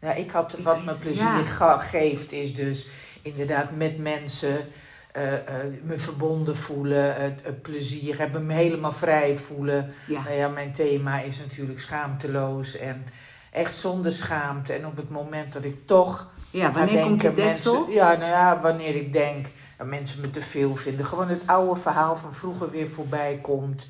Nou, 0.00 0.18
ik 0.18 0.30
had, 0.30 0.58
wat 0.58 0.84
me 0.84 0.94
plezier 0.94 1.58
ja. 1.58 1.78
geeft, 1.78 2.32
is 2.32 2.54
dus 2.54 2.86
inderdaad 3.22 3.76
met 3.76 3.98
mensen 3.98 4.66
eh, 5.14 5.34
eh, 5.34 5.42
me 5.82 5.98
verbonden 5.98 6.56
voelen, 6.56 7.22
het, 7.22 7.40
het 7.42 7.62
plezier 7.62 8.18
hebben, 8.18 8.46
me 8.46 8.52
helemaal 8.52 8.92
vrij 8.92 9.36
voelen. 9.36 9.92
Ja. 10.06 10.22
Nou 10.22 10.34
ja, 10.34 10.48
mijn 10.48 10.72
thema 10.72 11.20
is 11.20 11.38
natuurlijk 11.38 11.80
schaamteloos 11.80 12.76
en, 12.76 13.04
echt 13.52 13.74
zonder 13.74 14.12
schaamte. 14.12 14.72
En 14.72 14.86
op 14.86 14.96
het 14.96 15.10
moment 15.10 15.52
dat 15.52 15.64
ik 15.64 15.86
toch 15.86 16.30
Ja, 16.50 16.72
wanneer 16.72 17.02
komt 17.02 17.20
denken, 17.20 17.44
deksel? 17.44 17.74
mensen, 17.74 17.94
ja, 17.94 18.16
nou 18.16 18.30
ja, 18.30 18.60
wanneer 18.60 18.94
ik 18.94 19.12
denk 19.12 19.46
dat 19.78 19.86
mensen 19.86 20.20
me 20.20 20.30
te 20.30 20.42
veel 20.42 20.76
vinden. 20.76 21.06
Gewoon 21.06 21.28
het 21.28 21.42
oude 21.46 21.80
verhaal 21.80 22.16
van 22.16 22.32
vroeger 22.32 22.70
weer 22.70 22.88
voorbij 22.88 23.38
komt. 23.42 23.88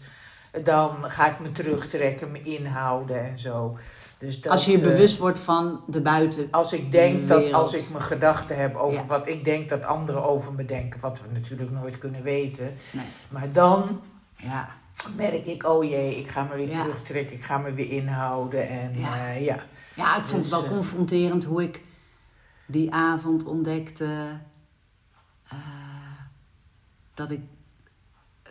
Dan 0.62 1.11
ga 1.11 1.31
ik 1.31 1.40
me 1.40 1.52
terugtrekken, 1.52 2.31
me 2.31 2.43
inhouden 2.43 3.25
en 3.25 3.38
zo. 3.38 3.78
Dus 4.25 4.40
dat, 4.40 4.52
Als 4.52 4.64
je 4.64 4.71
je 4.71 4.76
eh, 4.78 4.83
bewust 4.85 5.19
wordt 5.19 5.38
van 5.38 5.81
de 5.87 6.00
buiten. 6.00 6.49
als 6.50 6.73
ik 6.73 6.93
denk 6.93 7.28
dat 7.28 7.52
als 7.52 7.73
ik 7.75 7.90
mijn 7.90 8.02
gedachten 8.02 8.57
heb 8.57 8.75
over 8.76 9.00
Ja. 9.00 9.07
wat 9.07 9.28
ik 9.28 9.45
denk 9.45 9.69
dat 9.69 9.83
anderen 9.83 10.25
over 10.25 10.52
me 10.52 10.64
denken, 10.64 11.00
wat 11.00 11.21
we 11.21 11.26
natuurlijk 11.33 11.71
nooit 11.71 11.99
kunnen 11.99 12.23
weten. 12.23 12.75
Nee. 12.93 13.04
Maar 13.28 13.52
dan 13.52 14.00
Ja, 14.37 14.69
merk 15.16 15.47
ik, 15.47 15.64
oh 15.64 15.85
jee, 15.85 16.16
ik 16.19 16.28
ga 16.28 16.43
me 16.45 16.57
weer 16.57 16.69
Ja. 16.69 16.83
terugtrekken, 16.83 17.37
ik 17.37 17.43
ga 17.45 17.59
me 17.59 17.73
weer 17.73 17.90
inhouden. 17.90 18.69
En 18.69 18.99
Ja. 18.99 19.16
ja, 19.16 19.31
ja. 19.33 19.59
ja 19.95 20.16
ik 20.16 20.25
vond 20.25 20.43
Dus, 20.43 20.50
het 20.52 20.61
wel 20.61 20.64
eh, 20.71 20.76
confronterend 20.76 21.45
hoe 21.45 21.62
ik 21.62 21.83
die 22.66 22.93
avond 22.93 23.45
ontdekte 23.45 24.28
eh, 25.49 25.57
dat 27.14 27.31
ik, 27.31 27.40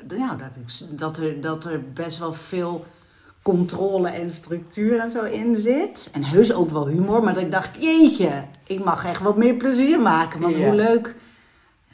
ja, 0.07 0.35
dat, 0.35 0.55
ik, 0.55 0.97
dat, 0.99 1.17
er, 1.17 1.41
dat 1.41 1.65
er 1.65 1.91
best 1.93 2.17
wel 2.17 2.33
veel 2.33 2.85
controle 3.43 4.09
en 4.09 4.33
structuur 4.33 4.99
en 4.99 5.11
zo 5.11 5.23
in 5.23 5.55
zit. 5.55 6.09
En 6.13 6.23
heus 6.23 6.53
ook 6.53 6.69
wel 6.69 6.87
humor, 6.87 7.23
maar 7.23 7.33
dat 7.33 7.43
ik 7.43 7.51
dacht, 7.51 7.69
jeetje, 7.79 8.43
ik 8.67 8.83
mag 8.83 9.05
echt 9.05 9.21
wat 9.21 9.37
meer 9.37 9.53
plezier 9.55 9.99
maken. 9.99 10.39
Want 10.39 10.55
Ja. 10.55 10.65
hoe 10.65 10.75
leuk, 10.75 11.15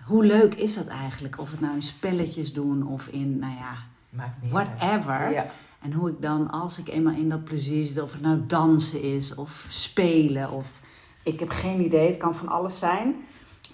hoe 0.04 0.26
leuk 0.26 0.54
is 0.56 0.76
dat 0.76 0.88
eigenlijk? 0.88 1.40
Of 1.40 1.52
het 1.52 1.60
nou 1.62 1.76
in 1.76 1.82
spelletjes 1.82 2.54
doen 2.54 2.88
of 2.88 3.08
in, 3.08 3.40
nou 3.40 3.54
ja, 3.54 3.76
whatever. 4.50 5.32
Ja. 5.32 5.46
En 5.82 5.94
hoe 5.94 6.10
ik 6.10 6.22
dan, 6.22 6.50
als 6.52 6.78
ik 6.78 6.88
eenmaal 6.88 7.14
in 7.16 7.30
dat 7.30 7.44
plezier 7.44 7.86
zit, 7.86 8.02
of 8.02 8.12
het 8.12 8.22
nou 8.22 8.40
dansen 8.48 9.02
is 9.02 9.36
of 9.36 9.66
spelen 9.70 10.52
of 10.52 10.72
ik 11.24 11.40
heb 11.40 11.50
geen 11.50 11.82
idee, 11.82 12.08
het 12.08 12.18
kan 12.18 12.36
van 12.36 12.48
alles 12.48 12.80
zijn. 12.80 13.16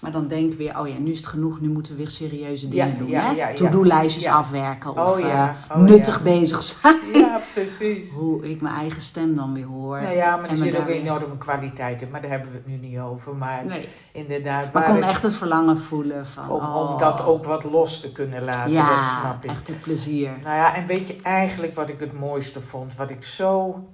Maar 0.06 0.14
dan 0.14 0.26
denk 0.28 0.52
ik 0.52 0.58
weer, 0.58 0.78
oh 0.80 0.88
ja, 0.88 0.94
nu 0.98 1.10
is 1.10 1.16
het 1.16 1.26
genoeg, 1.26 1.60
nu 1.60 1.68
moeten 1.68 1.92
we 1.92 1.98
weer 1.98 2.10
serieuze 2.10 2.68
dingen 2.68 2.88
Ja, 2.88 2.94
doen. 2.98 3.08
ja, 3.08 3.20
hè? 3.20 3.30
ja. 3.30 3.52
To-do-lijstjes 3.52 4.26
afwerken 4.26 4.90
of 4.90 4.96
Oh 5.18 5.32
eh, 5.32 5.48
oh 5.70 5.76
nuttig 5.76 6.22
bezig 6.22 6.62
zijn. 6.62 6.96
ja, 7.14 7.40
precies. 7.54 8.10
Hoe 8.18 8.50
ik 8.50 8.60
mijn 8.60 8.74
eigen 8.74 9.02
stem 9.02 9.36
dan 9.36 9.52
weer 9.54 9.64
hoor. 9.64 10.00
Nou 10.00 10.14
ja, 10.16 10.36
maar 10.36 10.50
er 10.50 10.56
zit 10.56 10.78
ook 10.78 10.86
enorme 10.88 11.36
kwaliteit 11.38 12.02
in, 12.02 12.10
maar 12.10 12.20
daar 12.20 12.30
hebben 12.30 12.50
we 12.50 12.56
het 12.56 12.66
nu 12.66 12.88
niet 12.88 12.98
over. 12.98 13.34
Maar 13.36 13.64
Nee, 13.64 13.88
inderdaad, 14.12 14.72
maar 14.72 14.82
ik 14.88 14.94
kon 14.94 15.02
echt 15.02 15.22
het 15.22 15.34
verlangen 15.34 15.78
voelen 15.78 16.26
van... 16.26 16.50
om, 16.50 16.60
om 16.60 16.64
oh, 16.64 16.98
dat 16.98 17.24
ook 17.24 17.44
wat 17.44 17.64
los 17.64 18.00
te 18.00 18.12
kunnen 18.12 18.44
laten, 18.44 18.62
dat 18.62 18.70
Ja, 18.72 19.20
snap 19.20 19.44
ik. 19.44 19.50
echt 19.50 19.66
het 19.68 19.80
plezier. 19.80 20.30
Nou 20.42 20.56
ja, 20.56 20.74
en 20.74 20.86
weet 20.86 21.06
je 21.06 21.16
eigenlijk 21.22 21.74
wat 21.74 21.88
ik 21.88 22.00
het 22.00 22.18
mooiste 22.18 22.60
vond? 22.60 22.96
Wat 22.96 23.10
ik 23.10 23.24
zo 23.24 23.84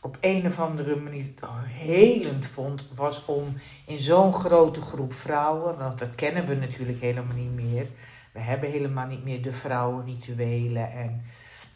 op 0.00 0.16
een 0.20 0.46
of 0.46 0.60
andere 0.60 0.96
manier 0.96 1.24
helend 1.64 2.46
vond, 2.46 2.88
was 2.94 3.24
om 3.24 3.56
in 3.86 3.98
zo'n 3.98 4.34
grote 4.34 4.80
groep 4.80 5.12
vrouwen, 5.12 5.78
want 5.78 5.98
dat 5.98 6.14
kennen 6.14 6.46
we 6.46 6.54
natuurlijk 6.54 7.00
helemaal 7.00 7.36
niet 7.36 7.54
meer. 7.54 7.86
We 8.32 8.40
hebben 8.40 8.70
helemaal 8.70 9.06
niet 9.06 9.24
meer 9.24 9.42
de 9.42 9.52
vrouwenrituelen 9.52 10.92
en 10.92 11.22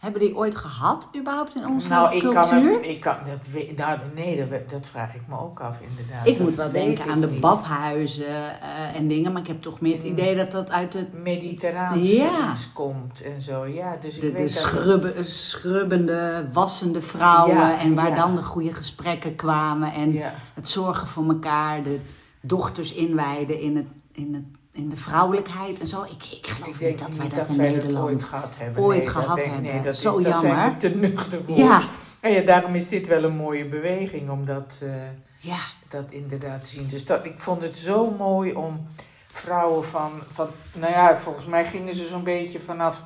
Hebben 0.04 0.20
die 0.22 0.36
ooit 0.36 0.56
gehad 0.56 1.08
überhaupt 1.16 1.54
in 1.56 1.66
onze 1.66 1.88
nou, 1.88 2.14
ik 2.14 2.22
cultuur? 2.22 2.42
kan, 2.70 2.82
ik 2.84 3.00
kan 3.00 3.16
dat, 3.26 3.76
nou, 3.76 3.98
nee, 4.14 4.36
dat, 4.48 4.68
dat 4.70 4.86
vraag 4.86 5.14
ik 5.14 5.20
me 5.28 5.38
ook 5.40 5.60
af 5.60 5.78
inderdaad. 5.90 6.26
Ik 6.26 6.38
Dat 6.38 6.46
moet 6.46 6.56
wel 6.56 6.70
denken 6.70 7.10
aan 7.10 7.20
de 7.20 7.26
niet. 7.26 7.40
badhuizen 7.40 8.26
eh, 8.60 8.96
en 8.96 9.08
dingen, 9.08 9.32
maar 9.32 9.40
ik 9.40 9.46
heb 9.48 9.62
toch 9.62 9.80
meer 9.80 9.92
het 9.96 10.02
Mm. 10.04 10.10
idee 10.10 10.36
dat 10.36 10.50
dat 10.50 10.70
uit 10.70 10.92
het 10.92 11.22
mediterraans 11.22 12.10
Ja. 12.12 12.52
komt 12.72 13.22
en 13.22 13.42
zo. 13.42 13.66
Ja, 13.66 13.96
dus 14.00 14.14
ik 14.14 14.20
de, 14.20 14.26
de 14.26 14.32
weet 14.32 14.54
dat 14.54 14.62
het- 14.62 14.72
schrubben, 14.72 15.28
schrubbende, 15.28 16.48
wassende 16.52 17.02
vrouwen 17.02 17.56
Ja, 17.56 17.78
en 17.78 17.94
waar 17.94 18.08
ja. 18.08 18.14
dan 18.14 18.34
de 18.34 18.42
goede 18.42 18.72
gesprekken 18.72 19.36
kwamen 19.36 19.92
en 19.92 20.14
het 20.54 20.68
zorgen 20.68 21.06
voor 21.06 21.24
elkaar, 21.28 21.82
de 21.82 21.98
dochters 22.40 22.92
inwijden 22.92 23.60
in, 23.60 23.76
het, 23.76 23.86
in, 24.12 24.34
het, 24.34 24.44
in 24.74 24.88
de 24.88 24.96
vrouwelijkheid 24.96 25.80
en 25.80 25.86
zo. 25.86 26.02
Ik, 26.02 26.24
ik 26.30 26.46
geloof 26.46 26.80
Ik 26.80 26.88
niet 26.88 26.98
dat 26.98 27.16
wij 27.16 27.26
niet 27.26 27.34
dat 27.34 27.46
dat 27.46 27.56
in 27.56 27.62
Nederland... 27.62 28.08
ooit 28.08 28.24
gehad 28.24 28.54
hebben. 28.56 28.82
ooit 28.82 29.02
dat 29.02 29.12
gehad 29.12 29.44
hebben. 29.44 29.82
dat 29.82 29.96
Zo 29.96 30.16
is, 30.16 30.24
daar 30.24 30.40
zijn 30.40 30.56
jammer. 30.56 30.72
we 30.72 30.76
te 30.76 30.88
nuchter 30.88 31.40
voor. 31.44 31.56
Ja, 31.56 31.82
En 32.20 32.32
ja, 32.32 32.42
daarom 32.42 32.74
is 32.74 32.88
dit 32.88 33.06
wel 33.06 33.24
een 33.24 33.36
mooie 33.36 33.64
beweging 33.64 34.30
om 34.30 34.44
dat, 34.44 34.78
eh, 34.82 34.90
ja, 35.38 35.58
dat 35.88 36.04
inderdaad 36.08 36.60
te 36.60 36.66
zien. 36.66 36.88
Dus 36.88 37.04
dat, 37.04 37.24
ik 37.24 37.38
vond 37.38 37.62
het 37.62 37.78
zo 37.78 38.10
mooi 38.10 38.52
om 38.52 38.86
vrouwen 39.32 39.84
van, 39.84 40.12
van... 40.32 40.48
Nou 40.72 40.92
ja, 40.92 41.16
volgens 41.16 41.46
mij 41.46 41.64
gingen 41.64 41.94
ze 41.94 42.06
zo'n 42.06 42.24
beetje 42.24 42.60
vanaf... 42.60 43.02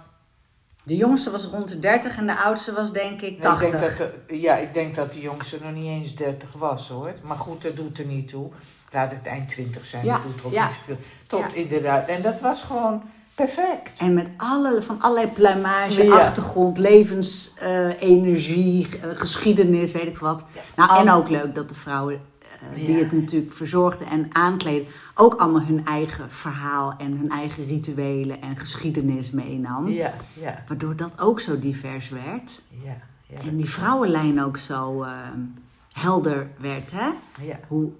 de 0.85 0.97
jongste 0.97 1.31
was 1.31 1.45
rond 1.45 1.69
de 1.69 1.79
30 1.79 2.17
en 2.17 2.27
de 2.27 2.37
oudste 2.37 2.73
was 2.73 2.93
denk 2.93 3.15
ik 3.15 3.21
Nee, 3.21 3.31
ik 3.31 3.41
80. 3.41 3.71
denk 3.71 3.99
dat 3.99 4.13
de, 4.29 4.41
ja, 4.41 4.57
ik 4.57 4.75
denk 4.75 4.95
dat 4.95 5.13
de 5.13 5.21
jongste 5.21 5.59
nog 5.63 5.73
niet 5.73 5.87
eens 5.87 6.15
30 6.15 6.53
was 6.53 6.89
hoor. 6.89 7.15
Maar 7.23 7.37
goed, 7.37 7.63
dat 7.63 7.77
doet 7.77 7.99
er 7.99 8.05
niet 8.05 8.29
toe. 8.29 8.51
Laat 8.93 9.11
het 9.11 9.27
eind 9.27 9.49
20 9.49 9.85
zijn, 9.85 10.05
Ja, 10.05 10.21
zoveel. 10.41 10.99
Tot 11.27 11.41
Ja. 11.41 11.55
inderdaad. 11.55 12.09
En 12.09 12.23
dat 12.23 12.41
was 12.41 12.63
gewoon 12.63 13.03
perfect. 13.35 13.99
En 14.01 14.15
met 14.15 14.29
alle, 14.37 14.83
van 14.83 15.01
allerlei 15.01 15.27
pluimage, 15.33 16.05
Ja. 16.05 16.17
achtergrond, 16.19 16.79
levensenergie, 17.69 18.89
eh, 19.03 19.11
geschiedenis, 19.15 19.93
weet 19.93 20.07
ik 20.07 20.19
wat. 20.19 20.45
Nou, 20.77 20.99
en 21.01 21.11
ook 21.13 21.29
leuk 21.29 21.55
dat 21.55 21.69
de 21.69 21.75
vrouwen 21.75 22.21
eh, 22.75 22.87
die 22.87 22.97
het 22.99 23.13
natuurlijk 23.13 23.53
verzorgden 23.53 24.07
en 24.07 24.27
aankleden, 24.33 24.89
ook 25.15 25.35
allemaal 25.35 25.63
hun 25.63 25.87
eigen 25.87 26.31
verhaal 26.31 26.95
en 26.99 27.17
hun 27.19 27.31
eigen 27.31 27.65
rituelen 27.65 28.41
en 28.43 28.57
geschiedenis 28.57 29.31
meenam. 29.31 29.89
Ja, 29.89 30.15
ja, 30.35 30.63
Waardoor 30.69 30.97
dat 30.97 31.21
ook 31.21 31.41
zo 31.41 31.59
divers 31.59 32.09
werd. 32.09 32.61
ja. 32.85 32.97
ja, 33.27 33.39
En 33.49 33.57
die 33.57 33.69
vrouwenlijn 33.71 34.43
ook 34.45 34.57
zo 34.57 35.03
eh, 35.03 35.11
helder 35.93 36.51
werd, 36.61 36.91
hè? 36.91 37.09
ja. 37.43 37.59
Hoe, 37.69 37.91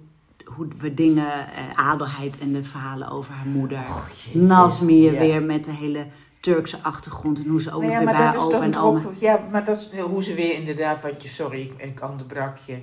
hoe 0.55 0.67
we 0.77 0.93
dingen, 0.93 1.31
eh, 1.47 1.63
adelheid 1.73 2.37
en 2.39 2.53
de 2.53 2.63
verhalen 2.63 3.09
over 3.09 3.33
haar 3.33 3.45
moeder. 3.47 3.79
jeetje. 3.79 4.39
Nasmir 4.39 5.13
Ja. 5.13 5.19
weer 5.19 5.43
met 5.43 5.63
de 5.65 5.71
hele 5.71 6.05
Turkse 6.39 6.77
achtergrond 6.81 7.43
en 7.43 7.49
hoe 7.49 7.61
ze 7.61 7.71
ook 7.73 7.81
Nou 7.81 7.93
ja, 7.93 7.97
weer 7.99 8.07
bij 8.17 8.33
is 8.35 8.41
opa 8.41 8.61
en 8.61 8.71
toch 8.71 8.83
oma. 8.83 8.99
ook, 8.99 9.13
ja, 9.15 9.39
maar 9.51 9.63
dat 9.63 9.77
is 9.77 9.99
hoe 9.99 10.23
ze 10.23 10.33
weer 10.33 10.53
inderdaad, 10.53 11.01
wat 11.01 11.21
je, 11.21 11.27
sorry, 11.29 11.61
ik, 11.61 11.73
ik 11.77 12.01
onderbrak 12.09 12.57
je, 12.65 12.77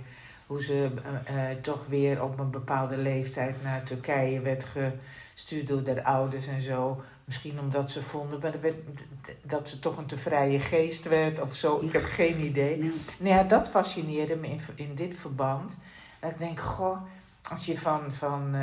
hoe 0.46 0.62
ze 0.62 0.88
eh, 1.25 1.50
eh, 1.50 1.56
toch 1.61 1.85
weer 1.88 2.23
op 2.23 2.38
een 2.38 2.50
bepaalde 2.50 2.96
leeftijd 2.99 3.62
naar 3.62 3.82
Turkije 3.82 4.40
werd 4.40 4.64
gestuurd 5.35 5.66
door 5.66 5.82
haar 5.87 6.02
ouders 6.02 6.46
en 6.46 6.61
zo. 6.61 7.00
Misschien 7.25 7.61
omdat 7.61 7.90
ze 7.90 8.02
vonden 8.02 8.38
maar 8.42 8.61
werd, 8.61 8.75
dat 9.42 9.68
ze 9.68 9.78
toch 9.78 9.96
een 9.96 10.06
te 10.06 10.16
vrije 10.18 10.61
geest 10.61 11.08
werd 11.08 11.40
of 11.40 11.54
zo. 11.54 11.80
Ik 11.82 11.92
heb 11.92 12.04
geen 12.04 12.40
idee. 12.40 12.76
Nee. 12.78 12.92
Nou 13.18 13.35
ja, 13.35 13.42
dat 13.42 13.68
fascineerde 13.68 14.37
me 14.37 14.46
in, 14.49 14.61
in 14.75 14.94
dit 14.94 15.14
verband. 15.16 15.76
Dat 16.20 16.30
ik 16.30 16.38
denk, 16.38 16.61
goh, 16.61 16.96
als 17.50 17.66
je 17.66 17.78
van, 17.78 18.12
van 18.12 18.54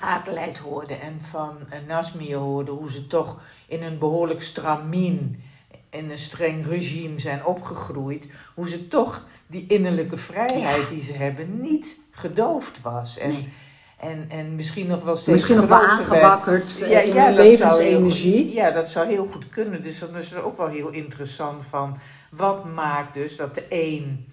Adelheid 0.00 0.58
hoorde 0.58 0.94
en 0.94 1.20
van 1.30 1.56
uh, 1.72 1.74
Nasmir 1.88 2.36
hoorde, 2.36 2.70
hoe 2.70 2.90
ze 2.90 3.06
toch 3.06 3.40
in 3.66 3.82
een 3.82 3.98
behoorlijk 3.98 4.42
stramien, 4.42 5.42
in 5.90 6.10
een 6.10 6.18
streng 6.18 6.66
regime 6.66 7.18
zijn 7.18 7.44
opgegroeid, 7.44 8.26
hoe 8.54 8.68
ze 8.68 8.88
toch 8.88 9.26
die 9.46 9.66
innerlijke 9.66 10.16
vrijheid 10.16 10.88
die 10.88 11.02
ze 11.02 11.12
hebben 11.12 11.60
niet 11.60 11.98
gedoofd 12.10 12.80
was. 12.82 13.18
En, 13.18 13.30
Nee. 13.30 13.48
en, 13.96 14.24
en 14.28 14.54
misschien 14.54 14.86
nog 14.86 15.02
wel 15.04 15.16
steeds 15.16 15.28
Misschien 15.30 15.56
nog 15.56 15.66
wel 15.66 15.78
aangewakkerd 15.86 16.82
eh, 16.82 17.06
in 17.06 17.12
zou 17.12 17.24
heel 17.32 17.34
levensenergie. 17.34 18.44
goed- 18.44 18.52
ja, 18.52 18.70
dat 18.70 18.88
zou 18.88 19.06
heel 19.06 19.26
goed 19.32 19.48
kunnen. 19.48 19.82
Dus 19.82 19.98
dan 19.98 20.16
is 20.16 20.30
het 20.30 20.42
ook 20.42 20.56
wel 20.56 20.68
heel 20.68 20.88
interessant 20.90 21.64
van 21.66 21.98
wat 22.30 22.64
maakt 22.64 23.14
dus 23.14 23.36
dat 23.36 23.54
de 23.54 23.66
een 23.68 24.26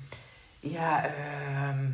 ja, 0.59 1.05
ehm, 1.05 1.85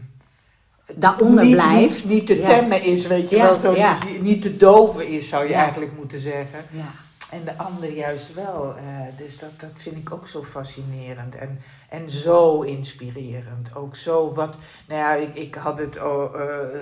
Daaronder 0.95 1.45
niet, 1.45 1.53
blijft. 1.55 2.03
Niet, 2.03 2.13
niet 2.13 2.25
te 2.25 2.41
temmen 2.41 2.83
is, 2.83 3.07
weet 3.07 3.29
je 3.29 3.37
wel. 3.37 3.55
Zo, 3.55 3.71
niet, 3.71 4.21
niet 4.21 4.41
te 4.41 4.57
doven 4.57 5.07
is, 5.07 5.27
zou 5.29 5.47
je 5.47 5.53
eigenlijk 5.53 5.91
moeten 5.97 6.19
zeggen. 6.19 6.59
Ja. 6.71 6.89
En 7.31 7.43
de 7.45 7.57
ander 7.57 7.91
juist 7.91 8.33
wel. 8.33 8.75
eh, 8.77 9.17
dus 9.17 9.37
dat, 9.39 9.59
dat 9.59 9.71
vind 9.73 9.97
ik 9.97 10.11
ook 10.11 10.27
zo 10.27 10.43
fascinerend. 10.43 11.35
En, 11.35 11.59
en 11.89 12.09
zo 12.09 12.61
inspirerend. 12.61 13.75
Ook 13.75 13.95
zo 13.95 14.33
wat... 14.33 14.57
Nou 14.87 14.99
ja, 14.99 15.13
ik, 15.13 15.35
ik 15.35 15.55
had 15.55 15.77
het, 15.77 16.01
oh, 16.03 16.35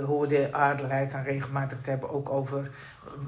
hoorde 0.05 0.53
Adelheid 0.53 1.11
dan 1.11 1.23
regelmatig 1.23 1.81
te 1.81 1.89
hebben 1.89 2.11
ook 2.11 2.29
over... 2.29 2.71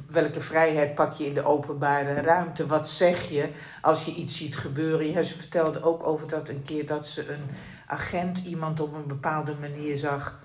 Welke 0.08 0.42
vrijheid 0.42 0.96
pak 0.96 1.14
je 1.14 1.26
in 1.26 1.34
de 1.34 1.46
openbare 1.46 2.14
ruimte? 2.22 2.66
Wat 2.68 2.90
zeg 2.90 3.30
je 3.30 3.50
als 3.82 4.06
je 4.06 4.14
iets 4.14 4.38
ziet 4.38 4.58
gebeuren? 4.58 5.12
Ja, 5.12 5.22
ze 5.22 5.38
vertelde 5.38 5.84
ook 5.84 6.08
over 6.08 6.28
dat 6.28 6.50
een 6.50 6.64
keer 6.64 6.86
dat 6.86 7.08
ze 7.08 7.30
een 7.30 7.44
agent 7.88 8.42
iemand 8.46 8.80
op 8.80 8.94
een 8.94 9.08
bepaalde 9.08 9.56
manier 9.60 9.98
zag 9.98 10.40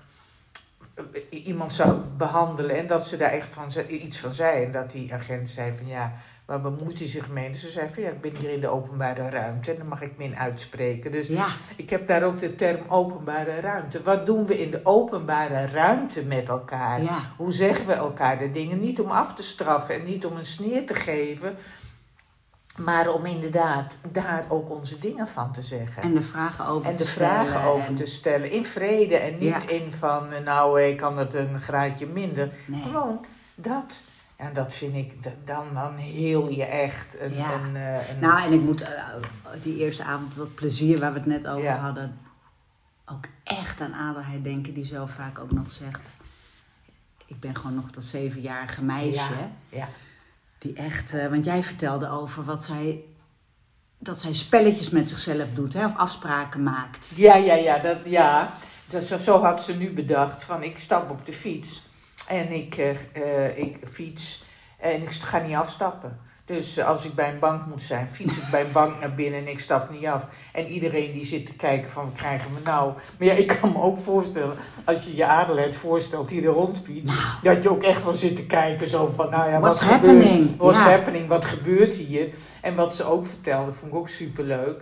iemand 1.31 1.73
zag 1.73 1.97
behandelen 2.17 2.77
en 2.77 2.87
dat 2.87 3.07
ze 3.07 3.17
daar 3.17 3.31
echt 3.31 3.51
van, 3.51 3.71
ze- 3.71 3.87
iets 3.89 4.19
van 4.19 4.35
zei. 4.35 4.65
En 4.65 4.73
dat 4.73 4.91
die 4.91 5.15
agent 5.15 5.49
zei 5.49 5.73
van 5.77 5.87
ja, 5.87 6.13
waar 6.45 6.61
bemoeit 6.61 6.99
hij 6.99 7.09
zich 7.09 7.29
mee? 7.31 7.51
Dus 7.51 7.61
ze 7.61 7.71
zei 7.71 7.89
van 7.89 8.03
ja, 8.03 8.09
ik 8.09 8.21
ben 8.21 8.37
hier 8.37 8.51
in 8.51 8.61
de 8.61 8.69
openbare 8.69 9.29
ruimte 9.31 9.71
en 9.71 9.77
daar 9.77 9.87
mag 9.87 10.03
ik 10.03 10.13
me 10.17 10.25
in 10.25 10.37
uitspreken. 10.37 11.11
Dus 11.13 11.27
ja, 11.27 11.47
ik 11.77 11.91
heb 11.91 12.07
daar 12.07 12.23
ook 12.23 12.41
de 12.41 12.55
term 12.55 12.81
openbare 12.89 13.61
ruimte. 13.61 14.03
Wat 14.03 14.27
doen 14.27 14.47
we 14.47 14.59
in 14.61 14.71
de 14.71 14.81
openbare 14.83 15.67
ruimte 15.67 16.23
met 16.23 16.49
elkaar? 16.49 17.03
ja. 17.03 17.19
Hoe 17.37 17.53
zeggen 17.53 17.87
we 17.87 17.93
elkaar 17.93 18.39
de 18.39 18.51
dingen? 18.51 18.81
Niet 18.81 19.01
om 19.01 19.11
af 19.11 19.35
te 19.35 19.43
straffen 19.43 19.95
en 19.95 20.05
niet 20.05 20.27
om 20.27 20.37
een 20.37 20.45
sneer 20.47 20.87
te 20.87 20.95
geven. 20.95 21.57
Maar 22.77 23.13
om 23.13 23.27
inderdaad 23.27 23.97
daar 24.13 24.45
ook 24.49 24.71
onze 24.71 24.99
dingen 24.99 25.29
van 25.29 25.53
te 25.53 25.63
zeggen. 25.63 26.03
En 26.03 26.15
de 26.15 26.23
vragen 26.23 26.67
over 26.67 26.91
En 26.91 26.97
te 26.97 27.03
de 27.03 27.09
stellen. 27.09 27.47
vragen 27.47 27.69
over 27.71 27.89
en- 27.89 27.95
te 27.95 28.07
stellen. 28.07 28.51
In 28.51 28.65
vrede 28.67 29.17
en 29.17 29.33
niet 29.39 29.49
Ja. 29.49 29.69
in 29.69 29.91
van, 29.93 30.33
eh, 30.33 30.45
nou, 30.45 30.83
ik 30.83 30.97
kan 30.97 31.19
het 31.19 31.35
een 31.35 31.61
graadje 31.61 32.07
minder. 32.07 32.51
Nee. 32.67 32.83
Gewoon 32.83 33.25
dat. 33.55 33.97
En 34.37 34.53
dat 34.53 34.75
vind 34.75 34.95
ik, 34.97 35.23
da- 35.23 35.31
dan, 35.45 35.65
dan 35.75 35.97
heel 35.97 36.49
je 36.51 36.65
echt 36.65 37.21
een... 37.21 37.35
Ja. 37.35 37.53
een, 37.53 37.77
eh, 37.77 38.09
een 38.09 38.19
Nou, 38.21 38.43
en 38.43 38.53
ik 38.53 38.61
moet 38.61 38.81
eh, 38.81 38.89
die 39.63 39.77
eerste 39.77 40.05
avond, 40.05 40.37
dat 40.37 40.55
plezier 40.55 41.01
waar 41.01 41.13
we 41.13 41.19
het 41.19 41.29
net 41.29 41.47
over 41.47 41.63
Ja. 41.65 41.77
hadden, 41.77 42.19
ook 43.07 43.25
echt 43.45 43.81
aan 43.81 43.95
Adelheid 43.95 44.45
denken, 44.45 44.75
die 44.75 44.85
zo 44.85 45.07
vaak 45.07 45.39
ook 45.39 45.53
nog 45.53 45.71
zegt. 45.71 46.13
Ik 47.27 47.41
ben 47.41 47.57
gewoon 47.57 47.75
nog 47.75 47.91
dat 47.91 48.05
zevenjarige 48.05 48.83
meisje. 48.83 49.33
Ja, 49.33 49.51
ja. 49.69 49.89
Echt, 50.75 51.15
eh, 51.15 51.27
want 51.27 51.45
jij 51.45 51.63
vertelde 51.63 52.11
over 52.11 52.45
wat 52.45 52.65
zij, 52.65 53.05
dat 53.99 54.21
zij 54.21 54.33
spelletjes 54.33 54.91
met 54.91 55.09
zichzelf 55.09 55.47
doet, 55.55 55.73
hè, 55.73 55.85
of 55.85 55.97
afspraken 55.97 56.63
maakt. 56.63 57.13
Ja, 57.17 57.37
ja, 57.37 57.55
ja, 57.55 57.79
dat, 57.79 57.99
ja. 58.05 58.53
Zo, 59.03 59.17
zo 59.17 59.43
had 59.43 59.63
ze 59.63 59.75
nu 59.75 59.93
bedacht 59.93 60.45
van 60.45 60.63
ik 60.63 60.79
stap 60.79 61.11
op 61.11 61.27
de 61.27 61.33
fiets 61.33 61.83
en 62.29 62.53
ik, 62.53 62.77
eh, 62.77 62.91
eh, 63.13 63.59
ik 63.59 63.79
fiets 63.91 64.45
en 64.79 65.03
ik 65.03 65.11
ga 65.11 65.39
niet 65.39 65.57
afstappen. 65.57 66.21
Dus 66.47 66.81
als 66.81 67.05
ik 67.05 67.15
bij 67.15 67.29
een 67.33 67.39
bank 67.39 67.67
moet 67.67 67.83
zijn, 67.83 68.09
fiets 68.09 68.37
ik 68.37 68.51
bij 68.51 68.61
een 68.65 68.73
bank 68.73 69.01
naar 69.01 69.15
binnen 69.15 69.41
en 69.41 69.49
ik 69.49 69.59
stap 69.61 69.91
niet 69.91 70.07
af. 70.07 70.27
En 70.53 70.67
iedereen 70.67 71.13
die 71.13 71.25
zit 71.25 71.47
te 71.47 71.55
kijken 71.55 71.91
van, 71.91 72.05
wat 72.05 72.13
krijgen 72.15 72.55
we 72.55 72.61
nou? 72.65 72.93
Maar 73.19 73.29
ja, 73.29 73.33
ik 73.33 73.47
kan 73.61 73.73
me 73.73 73.81
ook 73.81 73.99
voorstellen, 73.99 74.57
als 74.85 75.05
je 75.05 75.17
je 75.17 75.27
adelheid 75.27 75.77
voorstelt 75.77 76.29
die 76.29 76.41
er 76.43 76.53
rondfietst, 76.53 77.15
dat 77.43 77.63
je 77.63 77.71
ook 77.71 77.83
echt 77.83 78.05
wel 78.05 78.15
zit 78.15 78.37
te 78.37 78.47
kijken 78.47 78.89
zo 78.89 79.13
van, 79.17 79.31
nou 79.31 79.51
ja, 79.51 79.61
What's 79.61 79.81
wat 79.81 79.91
gebeurt, 79.93 80.15
happening? 80.15 80.57
what's 80.57 80.79
Ja. 80.79 80.91
happening, 80.91 81.29
wat 81.29 81.45
gebeurt 81.45 81.95
hier? 81.95 82.29
En 82.61 82.75
wat 82.75 82.95
ze 82.97 83.05
ook 83.05 83.27
vertelde, 83.27 83.73
vond 83.73 83.93
ik 83.93 83.99
ook 83.99 84.09
superleuk. 84.09 84.81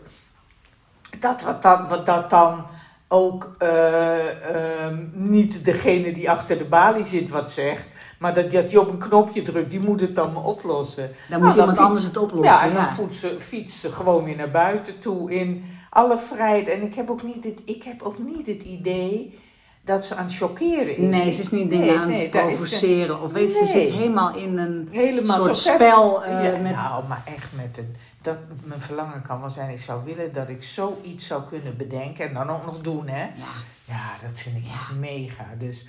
Dat 1.18 1.42
wat, 1.42 1.62
dan, 1.62 1.88
wat 1.88 2.06
dat 2.06 2.30
dan 2.30 2.64
ook 3.08 3.54
eh, 3.58 4.84
ehm, 4.84 5.04
niet 5.12 5.64
degene 5.64 6.12
die 6.12 6.30
achter 6.30 6.58
de 6.58 6.64
balie 6.64 7.06
zit 7.06 7.30
wat 7.30 7.50
zegt, 7.50 7.88
maar 8.18 8.34
dat, 8.34 8.50
dat 8.50 8.68
die 8.68 8.80
op 8.80 8.88
een 8.88 8.98
knopje 8.98 9.42
drukt, 9.42 9.70
die 9.70 9.80
moet 9.80 10.00
het 10.00 10.14
dan 10.14 10.32
maar 10.32 10.44
oplossen. 10.44 11.10
Dan 11.28 11.40
Nou, 11.40 11.42
moet 11.42 11.50
iemand 11.58 11.70
fiets- 11.76 11.86
anders 11.88 12.04
het 12.04 12.16
oplossen. 12.16 12.54
Ja, 12.54 12.62
en 12.62 12.74
dan 12.98 13.12
ze, 13.12 13.36
fietst 13.40 13.80
ze 13.80 13.92
gewoon 13.92 14.24
weer 14.24 14.36
naar 14.36 14.50
buiten 14.50 14.98
toe 14.98 15.32
in 15.34 15.64
alle 15.90 16.18
vrijheid. 16.18 16.68
En 16.68 16.82
ik 16.82 16.94
heb 16.94 17.10
ook 17.10 17.22
niet 17.22 17.44
het, 17.44 17.62
ik 17.64 17.82
heb 17.82 18.02
ook 18.02 18.18
niet 18.18 18.46
het 18.46 18.62
idee 18.62 19.38
dat 19.84 20.04
ze 20.04 20.14
aan 20.14 20.24
het 20.24 20.36
chockeren 20.36 20.96
is. 20.96 21.16
Nee, 21.16 21.30
ze 21.32 21.40
is 21.40 21.50
niet 21.50 21.70
dingen 21.70 21.86
Nee, 21.86 21.98
aan 21.98 22.08
nee, 22.08 22.18
het 22.22 22.30
provoceren. 22.30 23.20
Of 23.22 23.32
weet 23.32 23.52
je, 23.52 23.58
ze 23.58 23.66
zit 23.66 23.88
helemaal 23.88 24.34
in 24.36 24.58
een 24.58 24.88
helemaal 24.92 25.42
soort 25.42 25.58
spel. 25.58 26.24
eh, 26.24 26.44
ja, 26.44 26.58
met, 26.62 26.74
Nou, 26.76 27.04
maar 27.08 27.22
echt 27.36 27.48
met 27.56 27.78
een. 27.78 27.96
Dat 28.24 28.38
mijn 28.64 28.80
verlangen 28.80 29.22
kan 29.22 29.40
wel 29.40 29.50
zijn. 29.50 29.70
Ik 29.70 29.80
zou 29.80 30.04
willen 30.04 30.32
dat 30.32 30.48
ik 30.48 30.62
zoiets 30.62 31.26
zou 31.26 31.42
kunnen 31.48 31.76
bedenken 31.76 32.28
en 32.28 32.34
dan 32.34 32.50
ook 32.50 32.64
nog 32.64 32.80
doen, 32.80 33.08
hè? 33.08 33.22
ja, 33.22 33.52
Ja, 33.84 34.10
dat 34.28 34.38
vind 34.38 34.56
ik 34.56 34.64
Ja. 34.64 34.94
mega. 34.98 35.44
Dus 35.58 35.84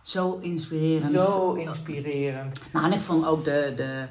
zo 0.00 0.38
inspirerend. 0.42 1.22
zo 1.22 1.52
inspirerend. 1.52 2.60
Nou, 2.72 2.86
en 2.86 2.92
ik 2.92 3.00
vond 3.00 3.26
ook 3.26 3.44
de, 3.44 3.72
de 3.76 4.06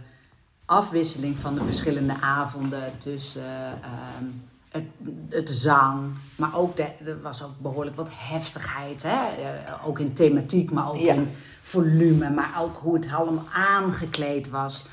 afwisseling 0.65 1.38
van 1.38 1.55
de 1.55 1.63
verschillende 1.63 2.13
avonden 2.22 2.98
tussen 2.98 3.82
ehm, 3.82 4.25
het, 4.70 4.84
het 5.29 5.50
zang, 5.50 6.13
maar 6.36 6.55
ook 6.58 6.75
de, 6.75 6.84
er 7.05 7.22
was 7.22 7.44
ook 7.44 7.60
behoorlijk 7.60 7.96
wat 7.96 8.10
heftigheid. 8.12 9.03
Hè? 9.03 9.25
Eh, 9.27 9.88
ook 9.88 10.00
in 10.00 10.13
thematiek, 10.13 10.72
maar 10.72 10.89
ook 10.89 10.98
Ja. 10.98 11.13
in 11.13 11.32
volume, 11.62 12.29
maar 12.29 12.51
ook 12.60 12.77
hoe 12.77 12.96
het 12.96 13.08
allemaal 13.13 13.48
aangekleed 13.53 14.50
was. 14.50 14.86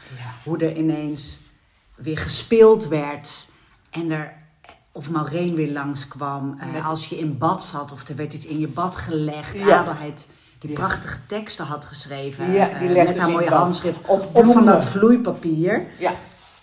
Hoe 0.45 0.59
er 0.59 0.77
ineens 0.77 1.41
weer 1.94 2.18
gespeeld 2.18 2.88
werd 2.88 3.49
en 3.90 4.11
er. 4.11 4.40
Of 4.94 5.11
Maureen 5.11 5.54
weer 5.54 5.72
langskwam. 5.72 6.56
eh, 6.61 6.72
Met- 6.72 6.82
als 6.84 7.06
je 7.06 7.18
in 7.18 7.38
bad 7.38 7.62
zat 7.62 7.92
of 7.92 8.08
er 8.08 8.16
werd 8.16 8.32
iets 8.34 8.46
in 8.46 8.58
je 8.58 8.68
bad 8.68 8.96
gelegd. 8.96 9.58
Ja. 9.58 9.78
Adelheid 9.78 10.28
die 10.58 10.70
Ja. 10.70 10.76
prachtige 10.76 11.18
teksten 11.26 11.64
had 11.64 11.84
geschreven. 11.84 12.52
Ja, 12.52 12.70
eh, 12.70 12.78
die 12.78 12.88
met 12.88 13.18
haar 13.18 13.30
mooie 13.30 13.50
handschrift. 13.50 13.99
Op 14.06 14.28
Of 14.32 14.52
van 14.52 14.64
dat 14.64 14.84
vloeipapier. 14.84 15.87
Ja, 15.99 16.12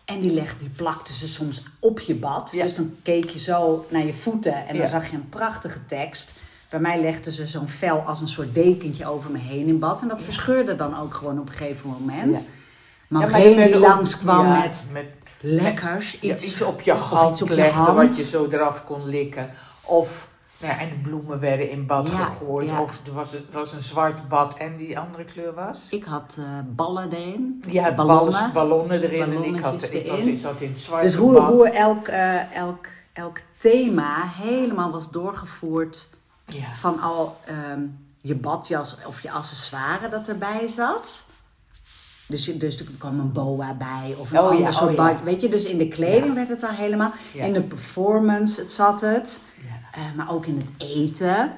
En 0.06 0.22
die, 0.22 0.34
legde, 0.34 0.60
die 0.60 0.70
plakte 0.70 1.14
ze 1.14 1.28
soms 1.28 1.64
op 1.80 2.00
je 2.00 2.16
bad. 2.16 2.50
Ja. 2.52 2.64
Dus 2.64 2.74
dan 2.76 2.96
keek 3.04 3.30
je 3.30 3.40
zo 3.40 3.86
naar 3.90 4.06
je 4.06 4.14
voeten 4.14 4.68
en 4.68 4.78
dan 4.78 4.88
zag 4.88 5.10
je 5.10 5.16
een 5.16 5.30
prachtige 5.30 5.86
tekst. 5.86 6.34
Bij 6.70 6.80
mij 6.80 7.02
legde 7.02 7.32
ze 7.32 7.48
zo'n 7.48 7.68
vel 7.68 7.98
als 8.00 8.22
een 8.22 8.28
soort 8.28 8.54
dekentje 8.54 9.06
over 9.08 9.32
me 9.32 9.38
heen 9.38 9.68
in 9.68 9.80
bad. 9.80 10.02
En 10.02 10.08
dat 10.08 10.22
verscheurde 10.22 10.76
dan 10.76 10.98
ook 11.00 11.14
gewoon 11.14 11.40
op 11.40 11.48
een 11.48 11.54
gegeven 11.54 11.90
moment. 12.00 12.46
Werden 13.08 13.56
die 13.66 13.78
langskwam 13.80 14.52
met 14.60 14.84
met 14.92 15.06
lekkers. 15.40 16.18
ja, 16.22 16.34
Iets, 16.34 16.62
op 16.62 16.82
je 16.82 16.94
hand 16.94 17.32
iets 17.32 17.42
op 17.42 17.48
je 17.48 17.56
legde 17.56 17.74
hand. 17.80 17.98
wat 17.98 18.18
je 18.18 18.24
zo 18.24 18.48
eraf 18.52 18.84
kon 18.86 19.06
likken. 19.08 19.50
Of, 19.82 20.28
nou 20.58 20.74
ja, 20.74 20.80
en 20.80 20.90
de 20.90 20.96
bloemen 20.96 21.40
werden 21.40 21.70
in 21.70 21.86
bad 21.86 22.08
Ja, 22.08 22.16
gegooid. 22.16 22.70
ja. 22.70 22.82
Of 22.82 23.00
er 23.08 23.14
was, 23.14 23.32
het 23.32 23.54
was 23.54 23.74
een 23.74 23.82
zwart 23.82 24.28
bad 24.28 24.58
en 24.58 24.78
die 24.78 25.00
andere 25.00 25.24
kleur 25.24 25.54
was? 25.54 25.80
Ik 25.90 26.04
had 26.04 26.36
eh, 26.40 26.44
ballen 26.76 27.12
erin. 27.12 27.64
Ja, 27.68 27.94
ballonnen. 27.94 28.32
ballonnen, 28.32 28.54
ballonnen 28.54 29.02
erin 29.02 29.22
en 29.36 29.44
ik, 29.44 29.60
had, 29.60 29.74
ik, 29.94 30.08
was, 30.08 30.20
ik 30.20 30.40
zat 30.40 30.60
in 30.62 30.70
het 30.72 30.80
zwarte 30.82 31.06
Dus 31.06 31.16
hoe, 31.16 31.34
bad. 31.34 31.48
hoe 31.48 31.70
elk, 31.70 32.08
eh, 32.08 32.56
elk, 32.56 32.88
elk 33.14 33.38
thema 33.58 34.14
helemaal 34.38 34.92
was 34.92 35.12
doorgevoerd 35.12 36.10
Ja. 36.46 36.74
van 36.76 37.00
al 37.00 37.38
ehm, 37.46 37.82
je 38.22 38.36
badjas 38.36 38.96
of 39.08 39.22
je 39.22 39.32
accessoire 39.32 40.10
dat 40.10 40.28
erbij 40.28 40.68
zat. 40.68 41.24
Dus, 42.30 42.46
dus 42.58 42.80
er 42.80 42.86
kwam 42.98 43.20
een 43.20 43.32
boa 43.32 43.74
bij 43.74 44.16
of 44.18 44.32
een 44.32 44.40
Oh 44.40 44.52
ja, 44.52 44.58
ander 44.58 44.74
soort 44.74 44.90
oh 44.90 44.96
ja. 44.96 45.04
bad. 45.14 45.24
Weet 45.24 45.42
je, 45.42 45.50
dus 45.50 45.64
in 45.66 45.78
de 45.78 45.88
kleding 45.88 46.26
Ja. 46.28 46.34
werd 46.34 46.50
het 46.50 46.64
al 46.64 46.70
helemaal. 46.70 47.12
In 47.34 47.54
de 47.54 47.62
performance 47.62 48.62
het 48.62 48.72
zat 48.72 49.02
het. 49.02 49.42
Ja. 49.56 50.00
Eh, 50.00 50.02
maar 50.16 50.32
ook 50.32 50.46
in 50.46 50.58
het 50.58 50.88
eten. 50.90 51.52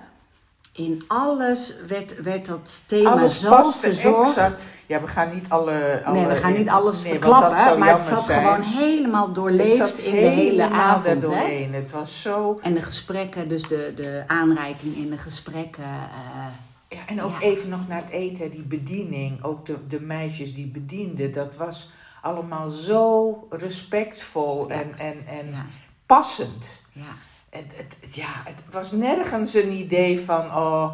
In 0.73 1.03
alles 1.07 1.73
werd, 1.88 2.21
werd 2.21 2.45
dat 2.45 2.84
thema 2.88 3.10
Alles 3.12 3.39
zo 3.39 3.71
verzorgd. 3.71 4.27
exact. 4.29 4.67
Ja, 4.86 5.01
we 5.01 5.07
gaan 5.07 5.34
niet 5.34 5.45
alle... 5.49 6.01
alle 6.05 6.17
Nee, 6.17 6.27
we 6.27 6.36
gaan 6.36 6.53
niet 6.53 6.69
alles 6.69 7.03
nee, 7.03 7.12
verklappen. 7.12 7.79
Maar 7.79 7.93
het 7.93 8.03
zat 8.03 8.25
zijn. 8.25 8.45
gewoon 8.45 8.62
helemaal 8.62 9.31
doorleefd 9.34 9.97
in 9.99 10.12
de 10.15 10.17
hele 10.27 10.69
avond. 10.69 11.27
Hè? 11.27 11.67
Het 11.71 11.91
was 11.91 12.21
zo... 12.21 12.60
En 12.63 12.73
de 12.73 12.81
gesprekken, 12.81 13.47
dus 13.47 13.63
de, 13.67 13.93
de 13.95 14.23
aanreiking 14.27 14.95
in 14.95 15.10
de 15.10 15.17
gesprekken. 15.17 15.84
eh, 15.84 16.45
Ja, 16.91 16.99
en 17.08 17.21
ook 17.21 17.32
Ja. 17.32 17.39
even 17.39 17.69
nog 17.69 17.88
naar 17.88 18.01
het 18.01 18.10
eten, 18.10 18.51
die 18.51 18.62
bediening. 18.63 19.43
Ook 19.43 19.65
de, 19.65 19.88
de 19.88 19.99
meisjes 19.99 20.54
die 20.54 20.67
bedienden. 20.67 21.32
Dat 21.32 21.56
was 21.56 21.89
allemaal 22.21 22.69
zo 22.69 23.47
respectvol 23.49 24.69
Ja. 24.69 24.75
en, 24.75 24.97
en, 24.99 25.27
en 25.27 25.51
ja, 25.51 25.65
passend. 26.06 26.82
ja. 26.91 27.01
Het, 27.49 27.65
het, 28.01 28.15
ja, 28.15 28.27
het 28.45 28.62
was 28.71 28.91
nergens 28.91 29.54
een 29.54 29.71
idee 29.71 30.19
van... 30.19 30.45
Oh, 30.45 30.93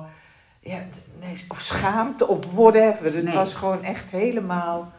ja, 0.60 0.80
nee, 1.20 1.46
of 1.48 1.60
schaamte 1.60 2.28
of 2.28 2.54
whatever. 2.54 3.14
Het 3.16 3.24
Nee. 3.24 3.34
was 3.34 3.54
gewoon 3.54 3.84
echt 3.84 4.10
helemaal... 4.10 4.92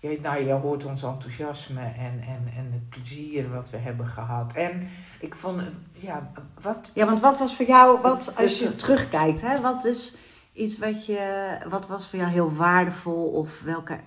Ja, 0.00 0.10
nou, 0.22 0.44
je 0.46 0.52
hoort 0.52 0.84
ons 0.84 1.02
enthousiasme 1.02 1.80
en, 1.80 2.20
en, 2.26 2.52
en 2.56 2.68
het 2.72 2.88
plezier 2.88 3.50
wat 3.52 3.70
we 3.70 3.76
hebben 3.76 4.06
gehad. 4.06 4.52
En 4.52 4.88
ik 5.20 5.34
vond, 5.34 5.62
ja, 5.92 6.30
wat 6.60 6.90
Ja, 6.94 7.04
want 7.06 7.20
wat 7.20 7.38
was 7.38 7.56
voor 7.56 7.66
jou, 7.66 8.00
wat, 8.00 8.32
als 8.36 8.58
je 8.58 8.74
terugkijkt, 8.74 9.40
hè, 9.40 9.60
wat 9.60 9.84
is 9.84 10.16
iets 10.52 10.78
wat 10.78 11.06
je, 11.06 11.56
wat 11.68 11.86
was 11.86 12.08
voor 12.08 12.18
jou 12.18 12.30
heel 12.30 12.54
waardevol 12.54 13.26
of 13.28 13.62
welke, 13.62 13.98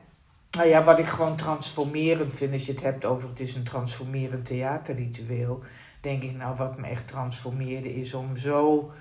Nou 0.57 0.67
ja, 0.67 0.83
wat 0.83 0.99
ik 0.99 1.05
gewoon 1.05 1.35
transformerend 1.35 2.33
vind, 2.33 2.53
als 2.53 2.65
je 2.65 2.71
het 2.71 2.81
hebt 2.81 3.05
over 3.05 3.29
het 3.29 3.39
is 3.39 3.55
een 3.55 3.63
transformerend 3.63 4.45
theaterritueel, 4.45 5.63
denk 6.01 6.23
ik 6.23 6.35
nou 6.35 6.55
wat 6.55 6.77
me 6.77 6.87
echt 6.87 7.07
transformeerde 7.07 7.93
is 7.93 8.13
om 8.13 8.37
zo, 8.37 8.91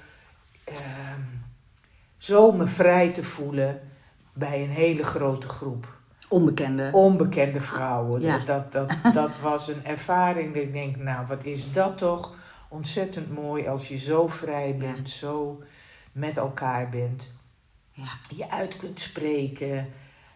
ehm, 0.64 1.20
zo 2.16 2.52
me 2.52 2.66
vrij 2.66 3.12
te 3.12 3.22
voelen 3.22 3.80
bij 4.32 4.62
een 4.62 4.70
hele 4.70 5.02
grote 5.02 5.48
groep 5.48 5.98
onbekende. 6.28 6.88
onbekende 6.92 7.60
vrouwen. 7.60 8.20
Ja. 8.20 8.38
Dat, 8.38 8.72
dat, 8.72 8.88
dat, 8.88 9.14
dat 9.14 9.40
was 9.40 9.68
een 9.68 9.84
ervaring 9.84 10.54
dat 10.54 10.62
ik 10.62 10.72
denk, 10.72 10.96
nou 10.96 11.26
wat 11.26 11.44
is 11.44 11.72
dat 11.72 11.98
toch 11.98 12.34
ontzettend 12.68 13.34
mooi 13.34 13.68
als 13.68 13.88
je 13.88 13.98
zo 13.98 14.26
vrij 14.26 14.76
bent, 14.76 15.08
zo 15.08 15.62
met 16.12 16.36
elkaar 16.36 16.88
bent 16.88 17.33
Ja, 17.94 18.18
je 18.36 18.50
uit 18.50 18.76
kunt 18.76 19.00
spreken. 19.00 19.88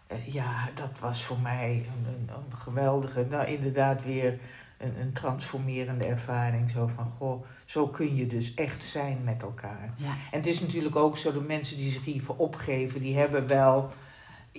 Eh, 0.07 0.27
ja, 0.27 0.69
dat 0.75 0.99
was 0.99 1.25
voor 1.25 1.39
mij 1.39 1.87
een, 1.97 2.13
een, 2.13 2.29
een 2.29 2.57
geweldige, 2.59 3.27
nou 3.31 3.47
inderdaad 3.47 4.05
weer 4.05 4.39
een, 4.79 5.01
een 5.01 5.13
transformerende 5.13 6.07
ervaring. 6.07 6.71
Zo 6.71 6.87
van, 6.87 7.13
goh, 7.19 7.45
zo 7.65 7.89
kun 7.89 8.15
je 8.17 8.27
dus 8.27 8.55
echt 8.55 8.85
zijn 8.85 9.25
met 9.25 9.43
elkaar. 9.43 9.95
ja, 9.97 10.15
En 10.31 10.39
het 10.39 10.47
is 10.47 10.61
natuurlijk 10.61 10.97
ook 10.97 11.17
zo, 11.17 11.33
de 11.33 11.41
mensen 11.41 11.77
die 11.77 11.91
zich 11.91 12.05
hiervoor 12.05 12.37
opgeven, 12.37 13.01
die 13.01 13.17
hebben 13.17 13.47
wel 13.47 13.91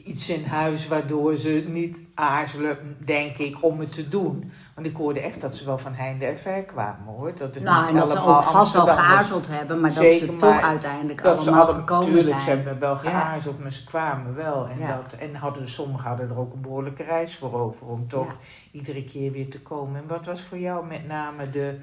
iets 0.04 0.30
in 0.30 0.46
huis 0.46 0.88
waardoor 0.88 1.36
ze 1.36 1.64
niet 1.68 1.98
aarzelen, 2.16 2.96
denk 3.06 3.38
ik, 3.38 3.58
om 3.64 3.80
het 3.80 3.94
te 3.94 4.10
doen. 4.10 4.52
Want 4.76 4.88
ik 4.88 4.96
hoorde 4.96 5.20
echt 5.20 5.42
dat 5.42 5.56
ze 5.58 5.66
wel 5.66 5.78
van 5.78 5.94
heinde 5.94 6.26
en 6.26 6.40
ver 6.40 6.64
kwamen 6.64 7.06
hoor. 7.06 7.32
Dat 7.38 7.56
het 7.56 7.64
Nou, 7.64 7.88
en 7.88 7.96
dat 7.96 8.12
ze 8.12 8.20
ook 8.24 8.42
vast 8.44 8.74
wel 8.74 8.88
geaarzeld 8.88 9.48
hebben, 9.48 9.80
maar 9.80 9.94
dat 9.94 10.14
ze 10.14 10.36
toch 10.36 10.62
uiteindelijk 10.62 11.24
Dat 11.24 11.38
allemaal 11.38 11.68
gekomen 11.68 12.06
natuurlijk, 12.06 12.28
zijn. 12.28 12.40
ze 12.40 12.50
hebben 12.50 12.80
wel 12.80 12.94
Ja. 13.04 13.10
geaarzeld, 13.10 13.60
maar 13.60 13.72
ze 13.72 13.84
kwamen 13.84 14.36
wel. 14.36 14.68
En, 14.68 14.80
Ja. 14.80 15.02
dat, 15.02 15.20
en 15.20 15.36
hadden, 15.36 15.68
sommigen 15.68 16.08
hadden 16.08 16.30
er 16.30 16.38
ook 16.40 16.54
een 16.54 16.62
behoorlijke 16.62 17.04
reis 17.04 17.36
voor 17.36 17.54
over 17.60 17.88
om 17.88 18.08
toch 18.08 18.26
Ja. 18.28 18.36
iedere 18.72 19.04
keer 19.04 19.32
weer 19.32 19.50
te 19.50 19.62
komen. 19.62 20.02
En 20.02 20.08
wat 20.08 20.26
was 20.26 20.42
voor 20.42 20.58
jou 20.58 20.86
met 20.86 21.08
name 21.08 21.50
de, 21.50 21.80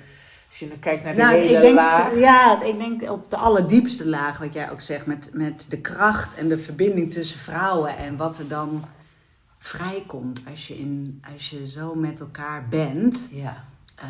als 0.61 0.69
je 0.71 0.79
kijkt 0.79 1.05
naar 1.05 1.15
de 1.15 1.23
Nou, 1.23 1.35
hele 1.37 1.55
ik 1.55 1.61
denk, 1.61 1.75
laag? 1.75 2.19
ja, 2.19 2.63
ik 2.63 2.79
denk 2.79 3.11
op 3.11 3.31
de 3.31 3.37
allerdiepste 3.37 4.07
laag, 4.09 4.39
wat 4.39 4.53
jij 4.53 4.71
ook 4.71 4.81
zegt, 4.81 5.07
met, 5.07 5.31
met 5.33 5.67
de 5.69 5.79
kracht 5.79 6.35
en 6.35 6.49
de 6.49 6.59
verbinding 6.59 7.13
tussen 7.13 7.39
vrouwen 7.39 7.97
en 7.97 8.17
wat 8.17 8.39
er 8.39 8.49
dan 8.49 8.85
vrijkomt 9.59 10.41
als 10.51 10.69
je, 10.69 10.79
in, 10.79 11.23
als 11.35 11.51
je 11.51 11.69
zo 11.69 11.95
met 11.95 12.21
elkaar 12.21 12.67
bent. 12.69 13.29
Ja, 13.31 13.65
Eh, 13.97 14.05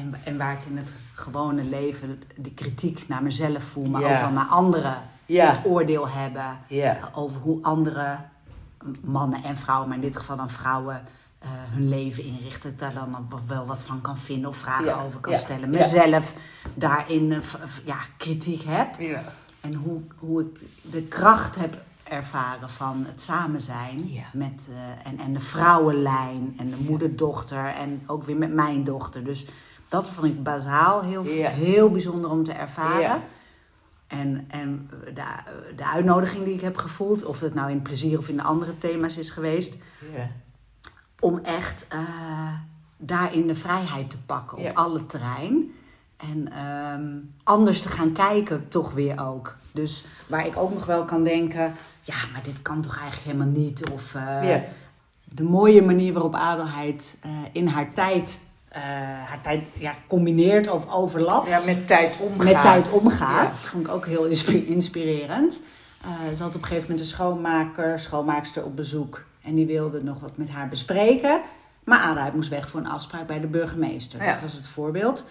en, 0.00 0.14
en 0.24 0.38
waar 0.38 0.52
ik 0.52 0.58
in 0.68 0.76
het 0.76 0.92
gewone 1.14 1.64
leven 1.64 2.22
de 2.36 2.50
kritiek 2.50 3.08
naar 3.08 3.22
mezelf 3.22 3.62
voel, 3.62 3.86
maar 3.86 4.00
Ja. 4.00 4.14
ook 4.14 4.20
wel 4.20 4.30
naar 4.30 4.46
anderen 4.48 4.96
ja, 5.26 5.46
het 5.48 5.60
oordeel 5.64 6.08
hebben 6.08 6.58
ja, 6.66 6.98
over 7.14 7.40
hoe 7.40 7.62
andere 7.62 8.16
mannen 9.00 9.42
en 9.44 9.56
vrouwen, 9.56 9.88
maar 9.88 9.96
in 9.96 10.02
dit 10.02 10.16
geval 10.16 10.36
dan 10.36 10.50
vrouwen, 10.50 11.02
eh, 11.42 11.48
hun 11.50 11.88
leven 11.88 12.24
inrichten. 12.24 12.76
Daar 12.76 12.94
dan 12.94 13.28
wel 13.46 13.66
wat 13.66 13.82
van 13.82 14.00
kan 14.00 14.18
vinden 14.18 14.48
of 14.50 14.56
vragen 14.56 14.84
Ja, 14.84 15.02
over 15.02 15.20
kan 15.20 15.32
ja, 15.32 15.38
stellen. 15.38 15.72
ja. 15.72 15.78
Mezelf 15.78 16.34
daarin 16.74 17.32
eh, 17.32 17.38
ja, 17.84 17.96
kritiek 18.16 18.62
heb. 18.66 19.00
ja. 19.00 19.22
En 19.60 19.74
hoe, 19.74 20.00
hoe 20.18 20.40
ik 20.42 20.60
de 20.82 21.02
kracht 21.02 21.56
heb 21.56 21.76
ervaren 22.04 22.68
van 22.70 23.04
het 23.08 23.20
samen 23.20 23.60
zijn. 23.60 24.10
Met, 24.32 24.70
eh, 24.70 25.12
en, 25.12 25.18
en 25.18 25.32
de 25.32 25.40
vrouwenlijn 25.40 26.54
en 26.58 26.70
de 26.70 26.76
moeder-dochter 26.88 27.66
en 27.66 28.02
ook 28.06 28.24
weer 28.24 28.36
met 28.36 28.52
mijn 28.52 28.84
dochter. 28.84 29.24
Dus 29.24 29.46
dat 29.88 30.08
vond 30.08 30.26
ik 30.26 30.42
bazaal 30.42 31.02
heel, 31.02 31.22
heel 31.50 31.90
bijzonder 31.90 32.30
om 32.30 32.44
te 32.44 32.52
ervaren. 32.52 33.22
En, 34.06 34.44
en 34.48 34.90
de, 35.14 35.24
de 35.76 35.84
uitnodiging 35.86 36.44
die 36.44 36.54
ik 36.54 36.60
heb 36.60 36.76
gevoeld, 36.76 37.24
of 37.24 37.40
het 37.40 37.54
nou 37.54 37.70
in 37.70 37.82
plezier 37.82 38.18
of 38.18 38.28
in 38.28 38.36
de 38.36 38.42
andere 38.42 38.78
thema's 38.78 39.16
is 39.16 39.30
geweest. 39.30 39.76
Om 41.22 41.38
echt 41.42 41.86
eh, 41.88 41.98
daarin 42.96 43.46
de 43.46 43.54
vrijheid 43.54 44.10
te 44.10 44.18
pakken 44.18 44.58
op 44.58 44.64
Ja. 44.64 44.70
alle 44.74 45.06
terrein. 45.06 45.72
En 46.16 46.52
ehm, 46.52 47.08
anders 47.42 47.82
te 47.82 47.88
gaan 47.88 48.12
kijken, 48.12 48.68
toch 48.68 48.92
weer 48.92 49.20
ook. 49.26 49.56
Dus 49.72 50.04
waar 50.26 50.46
ik 50.46 50.56
ook 50.56 50.74
nog 50.74 50.86
wel 50.86 51.04
kan 51.04 51.24
denken, 51.24 51.74
ja, 52.02 52.14
maar 52.32 52.42
dit 52.42 52.62
kan 52.62 52.80
toch 52.80 52.98
eigenlijk 52.98 53.24
helemaal 53.26 53.62
niet. 53.62 53.88
Of 53.90 54.14
eh, 54.14 54.48
Ja. 54.50 54.62
de 55.24 55.42
mooie 55.42 55.82
manier 55.82 56.12
waarop 56.12 56.34
Adelheid 56.34 57.18
eh, 57.22 57.30
in 57.52 57.66
haar 57.66 57.92
tijd, 57.92 58.40
haar 59.26 59.40
tijd 59.42 59.62
ja, 59.72 59.94
combineert 60.06 60.68
of 60.70 60.92
overlapt 60.92 61.48
ja, 61.48 61.60
met 61.66 61.86
tijd 61.86 62.16
omgaan. 62.20 62.52
met 62.52 62.62
tijd 62.62 62.90
omgaat. 62.90 63.60
Ja. 63.62 63.68
Vond 63.68 63.86
ik 63.86 63.92
ook 63.92 64.06
heel 64.06 64.24
inspi- 64.24 64.66
inspirerend. 64.66 65.60
Ze 66.36 66.42
had 66.42 66.54
op 66.54 66.60
een 66.62 66.66
gegeven 66.68 66.82
moment 66.82 67.00
een 67.00 67.06
schoonmaker, 67.06 67.98
schoonmaakster 67.98 68.64
op 68.64 68.76
bezoek. 68.76 69.24
En 69.44 69.54
die 69.54 69.66
wilde 69.66 70.02
nog 70.02 70.20
wat 70.20 70.36
met 70.36 70.50
haar 70.50 70.68
bespreken. 70.68 71.42
Maar 71.84 71.98
Adelheid 71.98 72.34
moest 72.34 72.48
weg 72.48 72.68
voor 72.68 72.80
een 72.80 72.86
afspraak 72.86 73.26
bij 73.26 73.40
de 73.40 73.46
burgemeester. 73.46 74.22
Ja. 74.22 74.32
Dat 74.32 74.42
was 74.42 74.52
het 74.52 74.68
voorbeeld. 74.68 75.24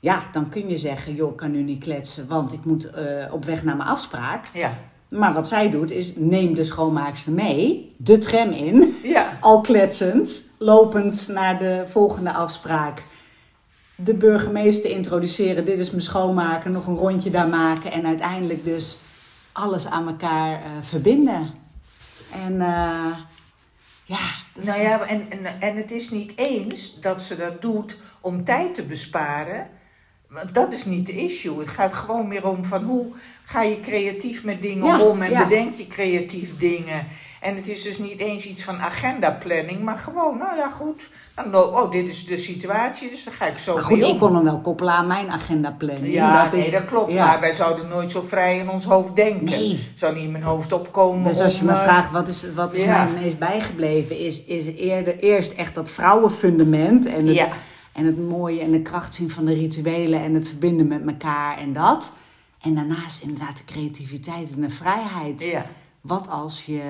Ja, 0.00 0.22
dan 0.32 0.48
kun 0.48 0.68
je 0.68 0.78
zeggen, 0.78 1.14
joh, 1.14 1.30
ik 1.30 1.36
kan 1.36 1.50
nu 1.50 1.62
niet 1.62 1.82
kletsen, 1.82 2.28
want 2.28 2.52
ik 2.52 2.64
moet 2.64 2.90
eh, 2.90 3.04
op 3.30 3.44
weg 3.44 3.64
naar 3.64 3.76
mijn 3.76 3.88
afspraak. 3.88 4.46
Ja, 4.52 4.78
Maar 5.08 5.32
wat 5.32 5.48
zij 5.48 5.70
doet, 5.70 5.90
is 5.90 6.16
neem 6.16 6.54
de 6.54 6.64
schoonmaakster 6.64 7.32
mee, 7.32 7.94
de 7.96 8.18
tram 8.18 8.50
in, 8.50 8.96
ja, 9.02 9.38
al 9.40 9.60
kletsend, 9.60 10.44
lopend 10.58 11.28
naar 11.28 11.58
de 11.58 11.84
volgende 11.86 12.32
afspraak. 12.32 13.02
De 13.94 14.14
burgemeester 14.14 14.90
introduceren, 14.90 15.64
dit 15.64 15.80
is 15.80 15.90
mijn 15.90 16.02
schoonmaker, 16.02 16.70
nog 16.70 16.86
een 16.86 16.96
rondje 16.96 17.30
daar 17.30 17.48
maken 17.48 17.92
en 17.92 18.06
uiteindelijk 18.06 18.64
dus 18.64 18.98
alles 19.52 19.86
aan 19.86 20.06
elkaar 20.06 20.52
eh, 20.52 20.70
verbinden. 20.80 21.50
En 22.32 22.60
eh, 22.60 23.16
ja, 24.04 24.20
dat 24.54 24.64
Nou 24.64 24.80
ja, 24.80 25.06
en, 25.06 25.30
en, 25.30 25.60
en 25.60 25.76
het 25.76 25.90
is 25.90 26.10
niet 26.10 26.32
eens 26.36 27.00
dat 27.00 27.22
ze 27.22 27.36
dat 27.36 27.62
doet 27.62 27.96
om 28.20 28.44
tijd 28.44 28.74
te 28.74 28.82
besparen. 28.82 29.68
Want 30.28 30.54
dat 30.54 30.72
is 30.72 30.84
niet 30.84 31.06
de 31.06 31.12
issue. 31.12 31.58
Het 31.58 31.68
gaat 31.68 31.94
gewoon 31.94 32.28
meer 32.28 32.46
om 32.46 32.64
van 32.64 32.82
hoe 32.82 33.14
ga 33.44 33.62
je 33.62 33.80
creatief 33.80 34.44
met 34.44 34.62
dingen 34.62 34.86
Ja, 34.86 35.00
om 35.00 35.22
en 35.22 35.30
ja. 35.30 35.42
bedenk 35.42 35.74
je 35.74 35.86
creatief 35.86 36.58
dingen. 36.58 37.06
En 37.40 37.56
het 37.56 37.68
is 37.68 37.82
dus 37.82 37.98
niet 37.98 38.18
eens 38.18 38.46
iets 38.46 38.62
van 38.64 38.78
agendaplanning, 38.78 39.82
maar 39.82 39.96
gewoon, 39.98 40.38
nou 40.38 40.56
ja, 40.56 40.70
goed. 40.70 41.08
Dan, 41.34 41.54
oh, 41.54 41.90
dit 41.90 42.06
is 42.08 42.26
de 42.26 42.36
situatie, 42.36 43.10
dus 43.10 43.24
dan 43.24 43.32
ga 43.32 43.46
ik 43.46 43.58
zo 43.58 43.74
maar 43.74 43.82
goed, 43.82 43.98
mee 43.98 44.12
ik 44.12 44.18
kon 44.18 44.34
hem 44.34 44.44
wel 44.44 44.60
koppelen 44.60 44.92
aan 44.92 45.06
mijn 45.06 45.30
agendaplanning. 45.30 46.12
Ja, 46.14 46.44
dat 46.44 46.52
ik- 46.52 46.58
nee, 46.58 46.70
dat 46.70 46.84
klopt. 46.84 47.12
ja. 47.12 47.26
Maar 47.26 47.40
wij 47.40 47.52
zouden 47.52 47.88
nooit 47.88 48.10
zo 48.10 48.22
vrij 48.22 48.58
in 48.58 48.68
ons 48.70 48.84
hoofd 48.84 49.16
denken. 49.16 49.44
Nee. 49.44 49.88
Zou 49.94 50.14
niet 50.14 50.22
in 50.24 50.30
mijn 50.30 50.44
hoofd 50.44 50.72
opkomen. 50.72 51.24
Dus 51.24 51.40
als 51.40 51.54
je 51.54 51.60
om, 51.60 51.66
me 51.66 51.72
eh, 51.72 51.82
vraagt 51.82 52.10
wat 52.10 52.28
is, 52.28 52.44
wat 52.54 52.74
is 52.74 52.82
ja. 52.82 52.86
mij 53.04 53.12
het 53.12 53.22
meest 53.22 53.38
bijgebleven, 53.38 54.18
is, 54.18 54.44
is 54.44 54.66
eerder, 54.66 55.18
eerst 55.18 55.52
echt 55.52 55.74
dat 55.74 55.90
vrouwenfundament 55.90 57.06
en 57.06 57.26
het, 57.26 57.36
Ja, 57.36 57.48
en 57.92 58.04
het 58.06 58.28
mooie 58.28 58.60
en 58.60 58.70
de 58.70 58.82
kracht 58.82 59.14
zien 59.14 59.30
van 59.30 59.44
de 59.44 59.54
rituelen 59.54 60.20
en 60.22 60.34
het 60.34 60.48
verbinden 60.48 60.86
met 60.86 61.06
elkaar 61.06 61.58
en 61.58 61.72
dat. 61.72 62.12
En 62.60 62.74
daarnaast 62.74 63.22
inderdaad 63.22 63.56
de 63.56 63.64
creativiteit 63.64 64.54
en 64.54 64.60
de 64.60 64.70
vrijheid. 64.70 65.42
ja. 65.42 65.66
Wat 66.00 66.28
als 66.28 66.64
je, 66.64 66.80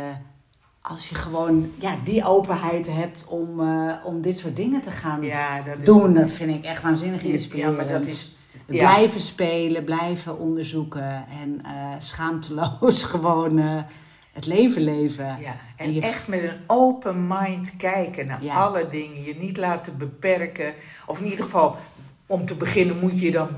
als 0.88 1.08
je 1.08 1.14
gewoon 1.14 1.70
ja, 1.78 1.96
die 2.04 2.24
openheid 2.24 2.86
hebt 2.86 3.26
om, 3.28 3.60
eh, 3.60 3.92
om 4.04 4.20
dit 4.22 4.38
soort 4.38 4.56
dingen 4.56 4.80
te 4.80 4.90
gaan 4.90 5.22
ja, 5.22 5.60
dat 5.62 5.78
is... 5.78 5.84
doen. 5.84 6.14
Dat 6.14 6.30
vind 6.30 6.54
ik 6.54 6.64
echt 6.64 6.82
waanzinnig 6.82 7.22
Ja, 7.22 7.28
inspirerend. 7.28 7.76
maar 7.76 7.86
dat 7.88 8.06
is... 8.06 8.36
ja. 8.66 8.92
Blijven 8.92 9.20
spelen, 9.20 9.84
blijven 9.84 10.38
onderzoeken 10.38 11.24
en 11.40 11.60
eh, 11.64 11.72
schaamteloos 11.98 13.04
gewoon 13.14 13.58
eh, 13.58 13.82
het 14.32 14.46
leven 14.46 14.82
leven. 14.82 15.24
Ja, 15.24 15.36
En 15.76 15.86
en 15.86 15.94
je- 15.94 16.00
echt 16.00 16.28
met 16.28 16.42
een 16.42 16.58
open 16.66 17.26
mind 17.26 17.76
kijken 17.76 18.26
naar 18.26 18.50
alle 18.50 18.86
dingen. 18.90 19.22
Je 19.22 19.34
niet 19.38 19.56
laten 19.56 19.96
beperken. 19.98 20.72
Of 21.06 21.18
in 21.18 21.24
ieder 21.24 21.44
geval, 21.44 21.76
om 22.26 22.46
te 22.46 22.54
beginnen 22.54 22.98
moet 22.98 23.20
je 23.20 23.30
dan 23.30 23.48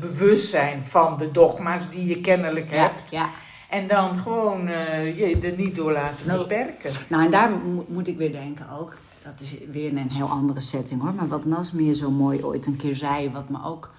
bewust 0.00 0.48
zijn 0.50 0.82
van 0.82 1.18
de 1.18 1.30
dogma's 1.30 1.90
die 1.90 2.06
je 2.06 2.20
kennelijk 2.20 2.70
hebt. 2.70 3.10
ja. 3.10 3.28
En 3.70 3.86
dan 3.86 4.16
gewoon 4.18 4.68
eh, 4.68 5.18
je 5.18 5.38
er 5.38 5.56
niet 5.56 5.74
door 5.74 5.92
laten 5.92 6.26
Nou, 6.26 6.38
beperken. 6.38 6.92
Nou, 7.08 7.24
en 7.24 7.30
daar 7.30 7.50
mo- 7.50 7.84
moet 7.88 8.08
ik 8.08 8.16
weer 8.16 8.32
denken 8.32 8.70
ook. 8.70 8.96
Dat 9.22 9.40
is 9.40 9.56
weer 9.70 9.88
in 9.88 9.96
een 9.98 10.10
heel 10.10 10.28
andere 10.28 10.60
setting 10.60 11.02
hoor. 11.02 11.14
Maar 11.14 11.28
wat 11.28 11.44
Nasmir 11.44 11.94
zo 11.94 12.10
mooi 12.10 12.44
ooit 12.44 12.66
een 12.66 12.76
keer 12.76 12.96
zei, 12.96 13.30
wat 13.30 13.48
me 13.48 13.64
ook 13.64 13.90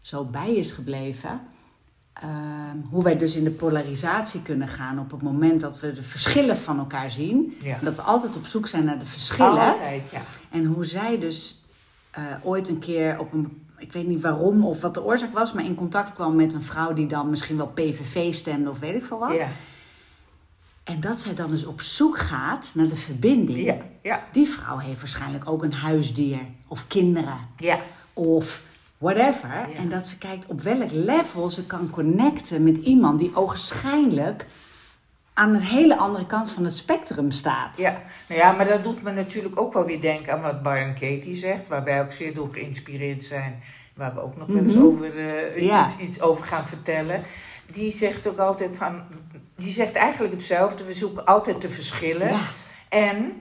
zo 0.00 0.24
bij 0.24 0.54
is 0.54 0.70
gebleven. 0.72 1.40
ehm, 2.12 2.76
hoe 2.90 3.02
wij 3.02 3.16
dus 3.18 3.36
in 3.36 3.44
de 3.44 3.50
polarisatie 3.50 4.42
kunnen 4.42 4.68
gaan 4.68 4.98
op 4.98 5.10
het 5.10 5.22
moment 5.22 5.60
dat 5.60 5.80
we 5.80 5.92
de 5.92 6.02
verschillen 6.02 6.56
van 6.56 6.78
elkaar 6.78 7.10
zien. 7.10 7.56
Ja. 7.62 7.78
Dat 7.82 7.94
we 7.96 8.02
altijd 8.02 8.36
op 8.36 8.46
zoek 8.46 8.66
zijn 8.68 8.84
naar 8.84 8.98
de 8.98 9.06
verschillen. 9.06 9.72
Altijd, 9.72 10.10
ja. 10.12 10.20
En 10.50 10.64
hoe 10.64 10.84
zij 10.84 11.18
dus 11.18 11.64
eh, 12.10 12.22
ooit 12.42 12.68
een 12.68 12.78
keer 12.78 13.18
op 13.18 13.32
een, 13.32 13.66
ik 13.80 13.92
weet 13.92 14.06
niet 14.06 14.20
waarom 14.20 14.64
of 14.66 14.80
wat 14.80 14.94
de 14.94 15.04
oorzaak 15.04 15.32
was, 15.32 15.52
maar 15.52 15.64
in 15.64 15.74
contact 15.74 16.12
kwam 16.12 16.34
met 16.36 16.54
een 16.54 16.62
vrouw 16.62 16.92
die 16.92 17.06
dan 17.06 17.30
misschien 17.30 17.56
wel 17.56 17.66
PVV 17.74 18.34
stemde 18.34 18.70
of 18.70 18.78
weet 18.78 18.94
ik 18.94 19.04
veel 19.04 19.18
wat. 19.18 19.32
Ja, 19.32 19.48
En 20.84 21.00
dat 21.00 21.20
zij 21.20 21.34
dan 21.34 21.50
dus 21.50 21.64
op 21.66 21.80
zoek 21.80 22.18
gaat 22.18 22.70
naar 22.74 22.88
de 22.88 22.96
verbinding. 22.96 23.64
ja, 23.64 23.76
ja, 24.02 24.24
Die 24.32 24.48
vrouw 24.48 24.78
heeft 24.78 24.98
waarschijnlijk 24.98 25.50
ook 25.50 25.62
een 25.62 25.72
huisdier 25.72 26.38
of 26.68 26.86
kinderen 26.88 27.38
ja. 27.56 27.78
of 28.12 28.62
whatever. 28.98 29.68
En 29.76 29.88
dat 29.88 30.08
ze 30.08 30.18
kijkt 30.18 30.46
op 30.46 30.60
welk 30.60 30.90
level 30.92 31.50
ze 31.50 31.66
kan 31.66 31.90
connecten 31.90 32.62
met 32.62 32.76
iemand 32.76 33.18
die 33.18 33.36
ogenschijnlijk 33.36 34.46
aan 35.34 35.54
een 35.54 35.60
hele 35.60 35.96
andere 35.96 36.26
kant 36.26 36.50
van 36.52 36.64
het 36.64 36.74
spectrum 36.74 37.30
staat. 37.30 37.78
Ja, 37.78 38.02
nou 38.28 38.40
ja, 38.40 38.52
maar 38.52 38.68
dat 38.68 38.84
doet 38.84 39.02
me 39.02 39.10
natuurlijk 39.12 39.60
ook 39.60 39.72
wel 39.72 39.84
weer 39.84 40.00
denken 40.00 40.32
aan 40.32 40.40
wat 40.40 40.62
Byron 40.62 40.92
Katie 40.94 41.34
zegt, 41.34 41.68
waar 41.68 41.84
wij 41.84 42.00
ook 42.00 42.12
zeer 42.12 42.34
door 42.34 42.48
geïnspireerd 42.52 43.24
zijn, 43.24 43.62
waar 43.94 44.14
we 44.14 44.20
ook 44.22 44.36
nog 44.36 44.46
wel 44.46 44.62
eens 44.62 44.74
Mhm. 44.74 44.84
over, 44.84 45.18
eh, 45.28 45.62
Ja. 45.64 45.84
iets, 45.84 45.96
iets 45.96 46.20
over 46.20 46.44
gaan 46.44 46.66
vertellen. 46.66 47.22
Die 47.72 47.92
zegt 47.92 48.26
ook 48.28 48.38
altijd 48.38 48.74
van, 48.76 49.02
die 49.56 49.72
zegt 49.72 49.94
eigenlijk 49.94 50.32
hetzelfde, 50.32 50.84
we 50.84 50.94
zoeken 50.94 51.24
altijd 51.24 51.60
de 51.60 51.70
verschillen. 51.70 52.28
Ja. 52.28 52.38
En 52.88 53.32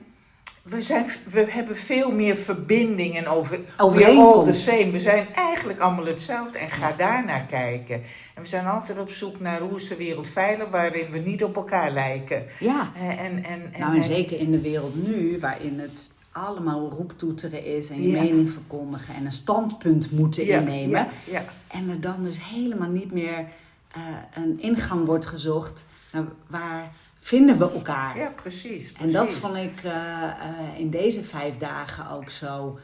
we, 0.69 0.81
zijn, 0.81 1.05
we 1.31 1.45
hebben 1.49 1.77
veel 1.77 2.11
meer 2.11 2.35
verbinding 2.37 3.17
en 3.17 3.27
over, 3.27 3.59
all 3.77 4.43
the 4.43 4.51
same. 4.51 4.89
We 4.89 4.99
zijn 4.99 5.27
eigenlijk 5.35 5.79
allemaal 5.79 6.05
hetzelfde 6.05 6.57
en 6.57 6.71
ga 6.71 6.91
daar 6.97 7.25
naar 7.25 7.45
kijken. 7.45 7.95
En 8.35 8.41
we 8.41 8.47
zijn 8.47 8.65
altijd 8.67 8.99
op 8.99 9.11
zoek 9.11 9.39
naar 9.39 9.59
hoe 9.59 9.75
is 9.75 9.87
de 9.87 9.95
wereld 9.95 10.29
veilig, 10.29 10.69
waarin 10.69 11.11
we 11.11 11.17
niet 11.17 11.43
op 11.43 11.55
elkaar 11.55 11.91
lijken. 11.91 12.45
Ja. 12.59 12.91
En, 12.95 13.17
en, 13.17 13.43
en, 13.43 13.79
Nou, 13.79 13.95
en 13.95 14.03
zeker 14.03 14.39
in 14.39 14.51
de 14.51 14.61
wereld 14.61 15.07
nu, 15.07 15.39
waarin 15.39 15.79
het 15.79 16.11
allemaal 16.31 16.89
roeptoeteren 16.89 17.65
is 17.65 17.89
en 17.89 18.01
je 18.01 18.09
Ja. 18.09 18.21
mening 18.21 18.49
verkondigen 18.49 19.15
en 19.15 19.25
een 19.25 19.31
standpunt 19.31 20.11
moeten 20.11 20.45
Ja, 20.45 20.59
innemen. 20.59 20.89
Ja, 20.89 21.07
ja. 21.31 21.43
En 21.67 21.89
er 21.89 22.01
dan 22.01 22.23
dus 22.23 22.37
helemaal 22.49 22.89
niet 22.89 23.11
meer 23.11 23.45
eh, 23.91 24.01
een 24.43 24.59
ingang 24.59 25.05
wordt 25.05 25.25
gezocht 25.25 25.85
nou, 26.11 26.25
waar 26.47 26.91
vinden 27.29 27.57
we 27.57 27.71
elkaar? 27.71 28.17
Ja, 28.17 28.31
precies. 28.41 28.93
En 28.99 29.11
dat 29.11 29.31
vond 29.31 29.55
ik 29.55 29.83
eh, 29.83 30.23
eh, 30.23 30.31
in 30.77 30.89
deze 30.89 31.23
vijf 31.23 31.57
dagen 31.57 32.09
ook 32.09 32.29
zo 32.29 32.79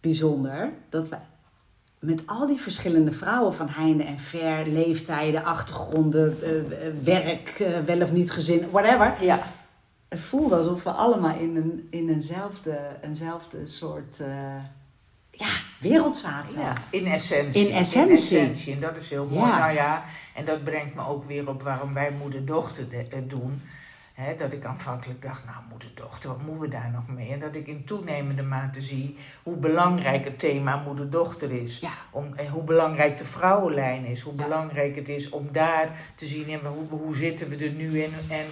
bijzonder. 0.00 0.72
Dat 0.88 1.08
we 1.08 1.16
met 1.98 2.22
al 2.26 2.46
die 2.46 2.56
verschillende 2.60 3.12
vrouwen 3.12 3.54
van 3.54 3.68
heinde 3.68 4.02
en 4.04 4.18
ver, 4.18 4.66
leeftijden, 4.66 5.44
achtergronden, 5.44 6.36
eh, 6.42 6.50
werk, 7.02 7.56
wel 7.84 8.02
of 8.02 8.12
niet 8.12 8.30
gezin, 8.30 8.70
whatever. 8.70 9.24
Ja, 9.24 9.42
Het 10.08 10.20
voelde 10.20 10.56
alsof 10.56 10.82
we 10.84 10.90
allemaal 10.90 11.38
in, 11.38 11.56
een, 11.56 11.86
in 11.90 12.08
eenzelfde, 12.08 12.78
eenzelfde 13.02 13.66
soort 13.66 14.20
ja, 15.30 15.48
wereld 15.80 16.16
zaten. 16.16 16.60
ja, 16.60 16.72
in 16.90 17.06
essentie. 17.06 17.68
In 17.68 17.74
essentie. 17.74 18.16
essentie. 18.16 18.72
En 18.72 18.80
dat 18.80 18.96
is 18.96 19.10
heel 19.10 19.24
mooi. 19.24 19.50
Ja. 19.50 19.58
Nou 19.58 19.72
ja, 19.72 20.02
en 20.34 20.44
dat 20.44 20.64
brengt 20.64 20.94
me 20.94 21.06
ook 21.06 21.24
weer 21.24 21.48
op 21.48 21.62
waarom 21.62 21.92
wij 21.94 22.10
moeder-dochter 22.20 22.88
de- 22.88 23.26
doen. 23.26 23.62
Dat 24.38 24.52
ik 24.52 24.64
aanvankelijk 24.64 25.22
dacht, 25.22 25.44
nou 25.44 25.56
moeder-dochter, 25.70 26.28
wat 26.28 26.42
moeten 26.42 26.60
we 26.60 26.68
daar 26.68 26.90
nog 26.92 27.08
mee? 27.08 27.32
En 27.32 27.40
dat 27.40 27.54
ik 27.54 27.66
in 27.66 27.84
toenemende 27.84 28.42
mate 28.42 28.80
zie 28.80 29.16
hoe 29.42 29.56
belangrijk 29.56 30.24
het 30.24 30.38
thema 30.38 30.76
moeder-dochter 30.76 31.50
is. 31.52 31.78
Ja. 31.78 31.90
Om, 32.10 32.32
en 32.34 32.48
hoe 32.48 32.62
belangrijk 32.62 33.18
de 33.18 33.24
vrouwenlijn 33.24 34.04
is. 34.04 34.20
Hoe 34.20 34.34
Ja. 34.36 34.42
belangrijk 34.42 34.96
het 34.96 35.08
is 35.08 35.28
om 35.28 35.48
daar 35.52 35.88
te 36.14 36.26
zien 36.26 36.48
en 36.48 36.60
hoe, 36.66 36.98
hoe 37.00 37.16
zitten 37.16 37.48
we 37.48 37.56
er 37.64 37.70
nu 37.70 38.02
in. 38.02 38.12
En 38.30 38.44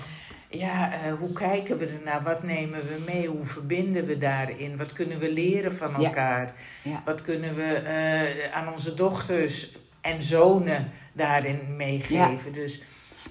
ja, 0.59 0.92
eh, 0.92 1.12
hoe 1.14 1.33
kijken 1.33 1.79
we 1.79 1.87
ernaar? 1.87 2.22
Wat 2.22 2.42
nemen 2.42 2.81
we 2.81 3.02
mee? 3.07 3.26
Hoe 3.26 3.44
verbinden 3.44 4.07
we 4.07 4.18
daarin? 4.18 4.76
Wat 4.76 4.92
kunnen 4.92 5.18
we 5.18 5.33
leren 5.33 5.72
van 5.76 5.94
elkaar? 6.05 6.52
Ja. 6.83 7.02
Wat 7.05 7.22
kunnen 7.22 7.55
we 7.55 7.72
eh, 7.74 8.57
aan 8.57 8.72
onze 8.72 8.94
dochters 8.94 9.76
en 10.00 10.22
zonen 10.22 10.90
daarin 11.12 11.76
meegeven? 11.76 12.52
Dus 12.52 12.83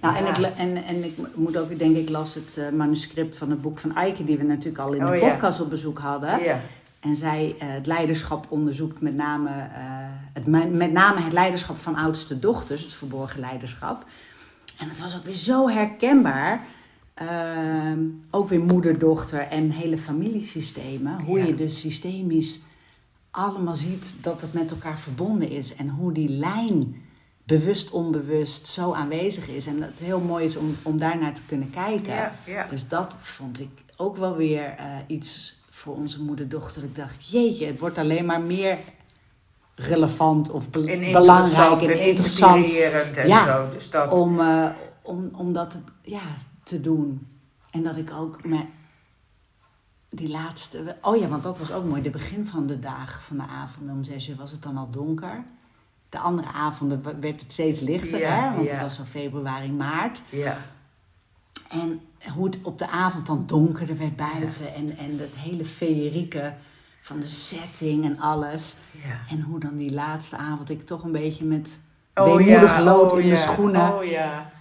Nou, 0.01 0.15
en, 0.17 0.25
ik, 0.25 0.37
en, 0.57 0.85
en 0.85 1.03
ik 1.03 1.17
moet 1.35 1.57
ook 1.57 1.67
weer 1.67 1.77
denken, 1.77 2.01
ik 2.01 2.09
las 2.09 2.33
het 2.33 2.57
eh, 2.57 2.69
manuscript 2.69 3.37
van 3.37 3.49
het 3.49 3.61
boek 3.61 3.79
van 3.79 3.95
Eike, 3.95 4.23
die 4.23 4.37
we 4.37 4.43
natuurlijk 4.43 4.77
al 4.77 4.93
in 4.93 5.05
de 5.05 5.11
Oh, 5.11 5.15
ja. 5.19 5.29
podcast 5.29 5.61
op 5.61 5.69
bezoek 5.69 5.99
hadden. 5.99 6.43
ja, 6.43 6.59
En 6.99 7.15
zij 7.15 7.55
eh, 7.59 7.67
het 7.69 7.85
leiderschap 7.85 8.45
onderzoekt, 8.49 9.01
met 9.01 9.15
name, 9.15 9.49
eh, 9.49 9.83
het, 10.33 10.45
met 10.71 10.91
name 10.91 11.21
het 11.21 11.33
leiderschap 11.33 11.77
van 11.77 11.95
oudste 11.95 12.39
dochters, 12.39 12.81
het 12.81 12.93
verborgen 12.93 13.39
leiderschap. 13.39 14.05
En 14.79 14.89
het 14.89 14.99
was 14.99 15.15
ook 15.17 15.23
weer 15.25 15.33
zo 15.33 15.69
herkenbaar. 15.69 16.65
Ehm, 17.13 17.99
ook 18.31 18.49
weer 18.49 18.59
moeder-dochter 18.59 19.39
en 19.39 19.69
hele 19.71 19.97
familiesystemen. 19.97 21.21
Hoe 21.21 21.39
Ja. 21.39 21.45
je 21.45 21.55
dus 21.55 21.79
systemisch 21.79 22.59
allemaal 23.31 23.75
ziet 23.75 24.17
dat 24.21 24.41
het 24.41 24.53
met 24.53 24.71
elkaar 24.71 24.97
verbonden 24.99 25.49
is. 25.49 25.75
En 25.75 25.89
hoe 25.89 26.11
die 26.11 26.29
lijn 26.29 26.95
bewust, 27.45 27.91
onbewust 27.91 28.67
zo 28.67 28.93
aanwezig 28.93 29.47
is. 29.47 29.65
En 29.67 29.79
dat 29.79 29.89
het 29.89 29.99
heel 29.99 30.19
mooi 30.19 30.45
is 30.45 30.55
om, 30.55 30.75
om 30.83 30.97
daarnaar 30.97 31.33
te 31.33 31.41
kunnen 31.47 31.69
kijken. 31.69 32.13
ja, 32.13 32.33
ja. 32.45 32.67
Dus 32.67 32.87
dat 32.87 33.15
vond 33.19 33.59
ik 33.59 33.69
ook 33.97 34.17
wel 34.17 34.35
weer 34.35 34.63
eh, 34.77 34.85
iets 35.07 35.59
voor 35.69 35.95
onze 35.95 36.21
moeder-dochter. 36.21 36.83
Ik 36.83 36.95
dacht, 36.95 37.29
jeetje, 37.29 37.65
het 37.65 37.79
wordt 37.79 37.97
alleen 37.97 38.25
maar 38.25 38.41
meer 38.41 38.77
relevant 39.75 40.51
of 40.51 40.69
be- 40.69 40.91
En 40.91 41.11
belangrijk 41.11 41.81
en 41.81 41.89
en 41.89 41.99
interessant 42.07 42.73
en 42.75 43.27
Ja. 43.27 43.45
zo. 43.45 43.69
Dus 43.69 43.89
dat, 43.89 44.11
om, 44.11 44.39
eh, 44.39 44.69
om, 45.01 45.29
om 45.33 45.53
dat 45.53 45.69
te, 45.69 45.77
ja, 46.01 46.21
te 46.63 46.81
doen. 46.81 47.27
En 47.71 47.83
dat 47.83 47.95
ik 47.97 48.11
ook 48.11 48.45
met 48.45 48.65
die 50.09 50.29
laatste... 50.29 50.95
Oh 51.01 51.17
ja, 51.17 51.27
want 51.27 51.43
dat 51.43 51.57
was 51.57 51.71
ook 51.71 51.83
mooi. 51.85 52.01
De 52.01 52.09
begin 52.09 52.47
van 52.47 52.67
de 52.67 52.79
dagen, 52.79 53.21
van 53.21 53.37
de 53.37 53.43
avond 53.43 53.89
om 53.91 54.03
zes 54.03 54.29
uur 54.29 54.35
was 54.35 54.51
het 54.51 54.61
dan 54.63 54.77
al 54.77 54.89
donker. 54.89 55.43
De 56.15 56.21
andere 56.21 56.47
avonden 56.47 57.03
werd 57.21 57.41
het 57.41 57.51
steeds 57.51 57.79
lichter, 57.79 58.19
Ja, 58.19 58.41
hè? 58.49 58.55
Want 58.55 58.65
ja. 58.67 58.71
het 58.71 58.81
was 58.81 58.95
zo 58.95 59.03
februari, 59.09 59.71
maart. 59.71 60.21
ja, 60.29 60.57
En 61.69 62.01
hoe 62.33 62.45
het 62.45 62.59
op 62.63 62.79
de 62.79 62.89
avond 62.89 63.25
dan 63.25 63.43
donkerder 63.45 63.97
werd 63.97 64.15
buiten. 64.15 64.73
En, 64.75 64.97
en 64.97 65.19
het 65.19 65.35
hele 65.35 65.65
feerieke 65.65 66.53
van 66.99 67.19
de 67.19 67.27
setting 67.27 68.05
en 68.05 68.19
alles. 68.19 68.75
ja. 68.91 69.19
En 69.35 69.41
hoe 69.41 69.59
dan 69.59 69.77
die 69.77 69.93
laatste 69.93 70.37
avond 70.37 70.69
ik 70.69 70.81
toch 70.81 71.03
een 71.03 71.11
beetje 71.11 71.45
met 71.45 71.79
Oh 72.13 72.35
weemoedig 72.35 72.79
lood 72.79 73.11
oh 73.11 73.19
in 73.19 73.25
mijn 73.27 73.39
ja, 73.39 73.51
schoenen. 73.51 73.95
Oh 73.95 74.03
ja, 74.03 74.51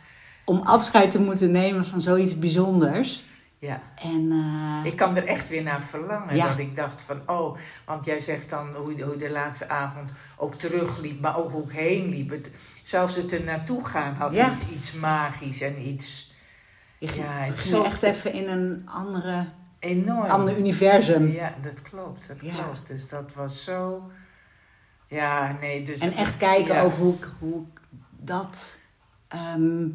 Om 0.44 0.60
afscheid 0.60 1.10
te 1.10 1.20
moeten 1.20 1.50
nemen 1.50 1.84
van 1.84 2.00
zoiets 2.00 2.38
bijzonders. 2.38 3.24
Ja. 3.64 3.80
En 3.96 4.30
eh, 4.32 4.90
Ik 4.92 4.96
kan 4.96 5.16
er 5.16 5.26
echt 5.26 5.48
weer 5.48 5.62
naar 5.62 5.82
verlangen. 5.82 6.36
Ja. 6.36 6.48
Dat 6.48 6.58
ik 6.58 6.76
dacht 6.76 7.00
van, 7.02 7.20
oh, 7.26 7.56
want 7.86 8.04
jij 8.04 8.18
zegt 8.20 8.50
dan 8.50 8.74
hoe 8.74 8.96
je, 8.96 9.04
hoe 9.04 9.16
de 9.16 9.30
laatste 9.30 9.68
avond 9.68 10.10
ook 10.36 10.54
terugliep, 10.54 11.20
maar 11.20 11.36
ook 11.38 11.50
hoe 11.52 11.64
ik 11.64 11.70
heen 11.70 12.08
liep. 12.08 12.30
Het- 12.30 12.48
Zelfs 12.82 13.14
het 13.16 13.32
er 13.32 13.44
naartoe 13.44 13.84
gaan 13.86 14.14
had 14.14 14.32
Ja. 14.32 14.52
iets, 14.52 14.68
iets 14.68 14.92
magisch 14.92 15.60
en 15.60 15.86
iets 15.86 16.32
ja, 16.98 17.10
het 17.22 17.58
ging 17.58 17.74
zo- 17.74 17.82
echt 17.82 18.02
even 18.02 18.32
in 18.32 18.48
een 18.48 18.88
andere, 18.88 19.46
enorm. 19.78 20.30
ander 20.30 20.58
universum. 20.58 21.26
Ja, 21.26 21.54
dat 21.62 21.82
klopt, 21.82 22.28
dat 22.28 22.36
Ja. 22.40 22.52
klopt. 22.54 22.86
Dus 22.86 23.08
dat 23.08 23.32
was 23.34 23.64
zo, 23.64 24.10
ja, 25.06 25.56
nee, 25.60 25.82
dus... 25.84 25.98
En 25.98 26.12
echt 26.12 26.36
kijken 26.36 26.80
ook 26.82 26.94
hoe 26.94 27.14
ik, 27.14 27.28
hoe 27.38 27.60
ik 27.62 27.80
dat, 28.10 28.78
ehm, 29.28 29.86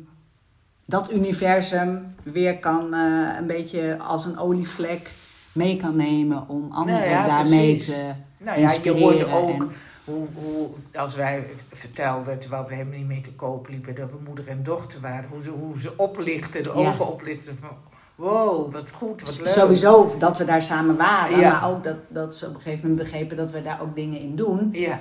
dat 0.90 1.12
universum 1.12 2.16
weer 2.24 2.58
kan 2.60 2.94
eh, 2.94 3.36
een 3.40 3.48
beetje 3.48 3.98
als 4.08 4.26
een 4.26 4.38
olievlek 4.40 5.10
mee 5.52 5.78
kan 5.78 5.96
nemen 5.96 6.48
om 6.48 6.72
anderen 6.72 7.00
Nou 7.02 7.12
ja, 7.12 7.26
daarmee 7.26 7.76
precies. 7.76 7.86
te 7.94 8.14
Nou 8.38 8.60
ja, 8.60 8.72
je 8.84 8.92
hoorde 8.92 9.28
ook 9.28 9.50
en- 9.62 9.70
hoe, 10.06 10.28
hoe, 10.34 10.68
als 10.94 11.16
wij 11.16 11.44
vertelden, 11.74 12.40
terwijl 12.40 12.66
we 12.68 12.74
helemaal 12.74 12.98
niet 12.98 13.08
mee 13.08 13.22
te 13.22 13.34
koop 13.34 13.68
liepen, 13.70 13.96
dat 13.96 14.10
we 14.12 14.18
moeder 14.28 14.48
en 14.48 14.64
dochter 14.64 15.00
waren, 15.02 15.30
hoe 15.30 15.42
ze, 15.42 15.50
hoe 15.50 15.80
ze 15.80 15.94
oplichten, 15.98 16.64
de 16.64 16.70
Ja. 16.76 16.90
ogen 16.90 17.08
oplichten 17.12 17.58
van, 17.62 17.70
wow, 18.16 18.74
wat 18.74 18.92
goed, 18.92 19.22
wat 19.22 19.38
leuk. 19.38 19.48
Sowieso 19.48 20.16
dat 20.20 20.38
we 20.38 20.46
daar 20.46 20.64
samen 20.64 20.96
waren, 20.98 21.40
Ja. 21.40 21.52
maar 21.60 21.70
ook 21.70 21.84
dat, 21.84 21.96
dat 22.08 22.36
ze 22.36 22.48
op 22.48 22.54
een 22.56 22.62
gegeven 22.62 22.90
moment 22.90 23.10
begrepen 23.10 23.38
dat 23.38 23.52
we 23.52 23.62
daar 23.62 23.82
ook 23.82 23.96
dingen 23.96 24.20
in 24.20 24.36
doen. 24.36 24.70
Ja, 24.72 25.00